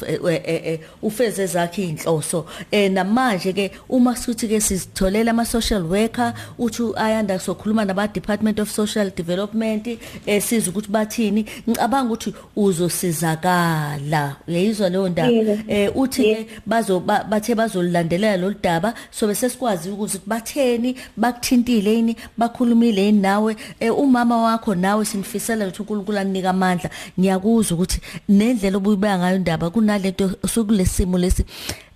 ufeze 1.03 1.47
zakhe 1.47 1.89
inhloso 1.89 2.47
eh 2.71 2.91
namanje 2.91 3.53
ke 3.53 3.71
uma 3.89 4.17
sithi 4.17 4.49
ke 4.49 4.61
sizitholela 4.61 5.31
ama 5.31 5.45
social 5.45 5.83
worker 5.83 6.35
uthi 6.59 6.83
ayanda 6.97 7.39
sokhuluma 7.39 7.85
naba 7.85 8.09
Department 8.09 8.61
of 8.61 8.71
Social 8.71 9.11
Development 9.11 9.87
eh 10.27 10.43
siza 10.61 10.71
ukuthi 10.71 10.89
bathini? 10.91 11.47
Ngicabanga 11.69 12.13
ukuthi 12.13 12.35
uzosizakala. 12.57 14.37
Uyayizwa 14.49 14.89
leyo 14.89 15.09
ndaba? 15.09 15.29
Yebo. 15.31 15.59
eh 15.69 15.97
uthi 15.97 16.23
ke 16.23 16.47
bazo 16.67 17.01
ba- 17.01 17.25
bathe 17.25 17.55
bazolilandelela 17.55 18.37
lo 18.37 18.55
daba 18.63 18.95
so 19.11 19.27
bese 19.27 19.49
sikwazi 19.51 19.91
ukuthi 19.91 20.21
batheni 20.27 20.97
bakuthintile 21.17 21.95
yini 21.95 22.17
bakhulumile 22.39 23.05
yini 23.07 23.21
nawe? 23.21 23.57
Eh, 23.81 23.99
umama 23.99 24.43
wakho 24.43 24.75
nawe 24.75 25.05
sinifisela 25.05 25.67
ukuthi 25.67 25.83
uNkulunkulu 25.83 26.19
anika 26.19 26.51
amandla. 26.51 26.91
Ngiyakuzwa 27.21 27.75
ukuthi 27.77 28.01
nendlela 28.29 28.77
obuyibeka 28.77 29.19
ngayo 29.19 29.37
indaba 29.37 29.71
kunalento 29.71 30.31
sokulesimo 30.49 31.19
lesi. 31.19 31.43
u- 31.43 31.47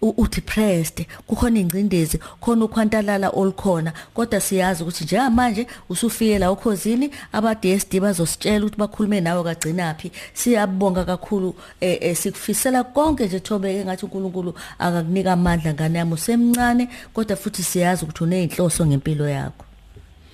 udepressed 0.02 1.06
kukhona 1.26 1.60
ingcindezi 1.60 2.18
khona 2.40 2.64
ukhwantalala 2.64 3.30
olukhona 3.30 3.92
kodwa 4.14 4.40
siyazi 4.40 4.82
ukuthi 4.82 5.04
njengamanje 5.04 5.66
usufike 5.88 6.38
la 6.38 6.52
ukhozini 6.52 7.10
aba 7.32 7.54
DSD 7.54 8.00
bazositshela 8.00 8.66
ukuthi 8.66 8.78
bakhulume 8.78 9.20
nawe 9.20 9.44
kagcinaphi. 9.44 10.12
Siyabonga 10.34 11.04
kakhulu 11.04 11.54
eh, 11.80 11.98
eh, 12.00 12.16
sikufisela 12.16 12.84
konke 12.84 13.26
nje 13.26 13.40
thobeke 13.40 13.84
ngathi 13.84 14.04
uNkulunkulu 14.04 14.54
akakunika 14.78 15.32
amandla 15.32 15.74
ngane 15.74 15.98
yami 15.98 16.14
usemncane 16.14 16.88
kodwa 17.14 17.36
futhi 17.36 17.62
siyazi 17.62 18.04
ukuthi 18.04 18.24
uneyinhloso 18.24 18.86
ngempilo 18.86 19.28
yakho. 19.28 19.64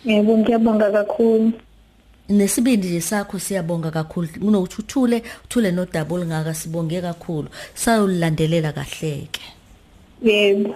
Yebo 0.05 0.39
ngiyabonga 0.39 0.91
kakhulu. 0.91 1.53
Nesibindi 2.29 2.89
nje 2.89 3.01
sakho 3.01 3.39
siyabonga 3.39 3.91
kakhulu. 3.91 4.29
Kunokuthi 4.29 4.77
uthule 4.79 5.23
uthule 5.45 5.73
nodaba 5.73 6.15
olungaka 6.15 6.55
sibonge 6.55 7.01
kakhulu. 7.01 7.49
Sayolilandelela 7.75 8.73
kahleke. 8.73 9.54
Yebo 10.23 10.75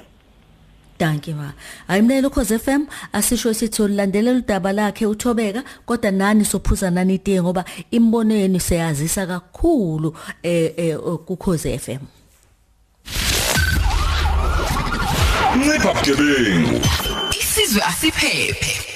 Danke 0.98 1.34
ma. 1.34 1.52
Ayimlelo 1.88 2.28
ukhoze 2.28 2.58
FM 2.58 2.86
asisho 3.12 3.54
sithi 3.54 3.82
ulandelela 3.82 4.38
udaba 4.38 4.72
lakhe 4.72 5.06
uthobeka 5.06 5.62
kodwa 5.86 6.10
nani 6.10 6.44
sophuza 6.44 6.90
nani 6.90 7.14
itiye 7.14 7.42
ngoba 7.42 7.64
imbono 7.90 8.34
yenu 8.34 8.60
seyazisa 8.60 9.26
kakhulu 9.26 10.16
eh 10.42 10.72
eh 10.76 10.98
kukhoze 11.26 11.78
FM. 11.78 12.02
Ncipha 15.56 15.94
bugebengu. 15.94 16.80
Isizwe 17.40 17.82
asiphephe. 17.82 18.87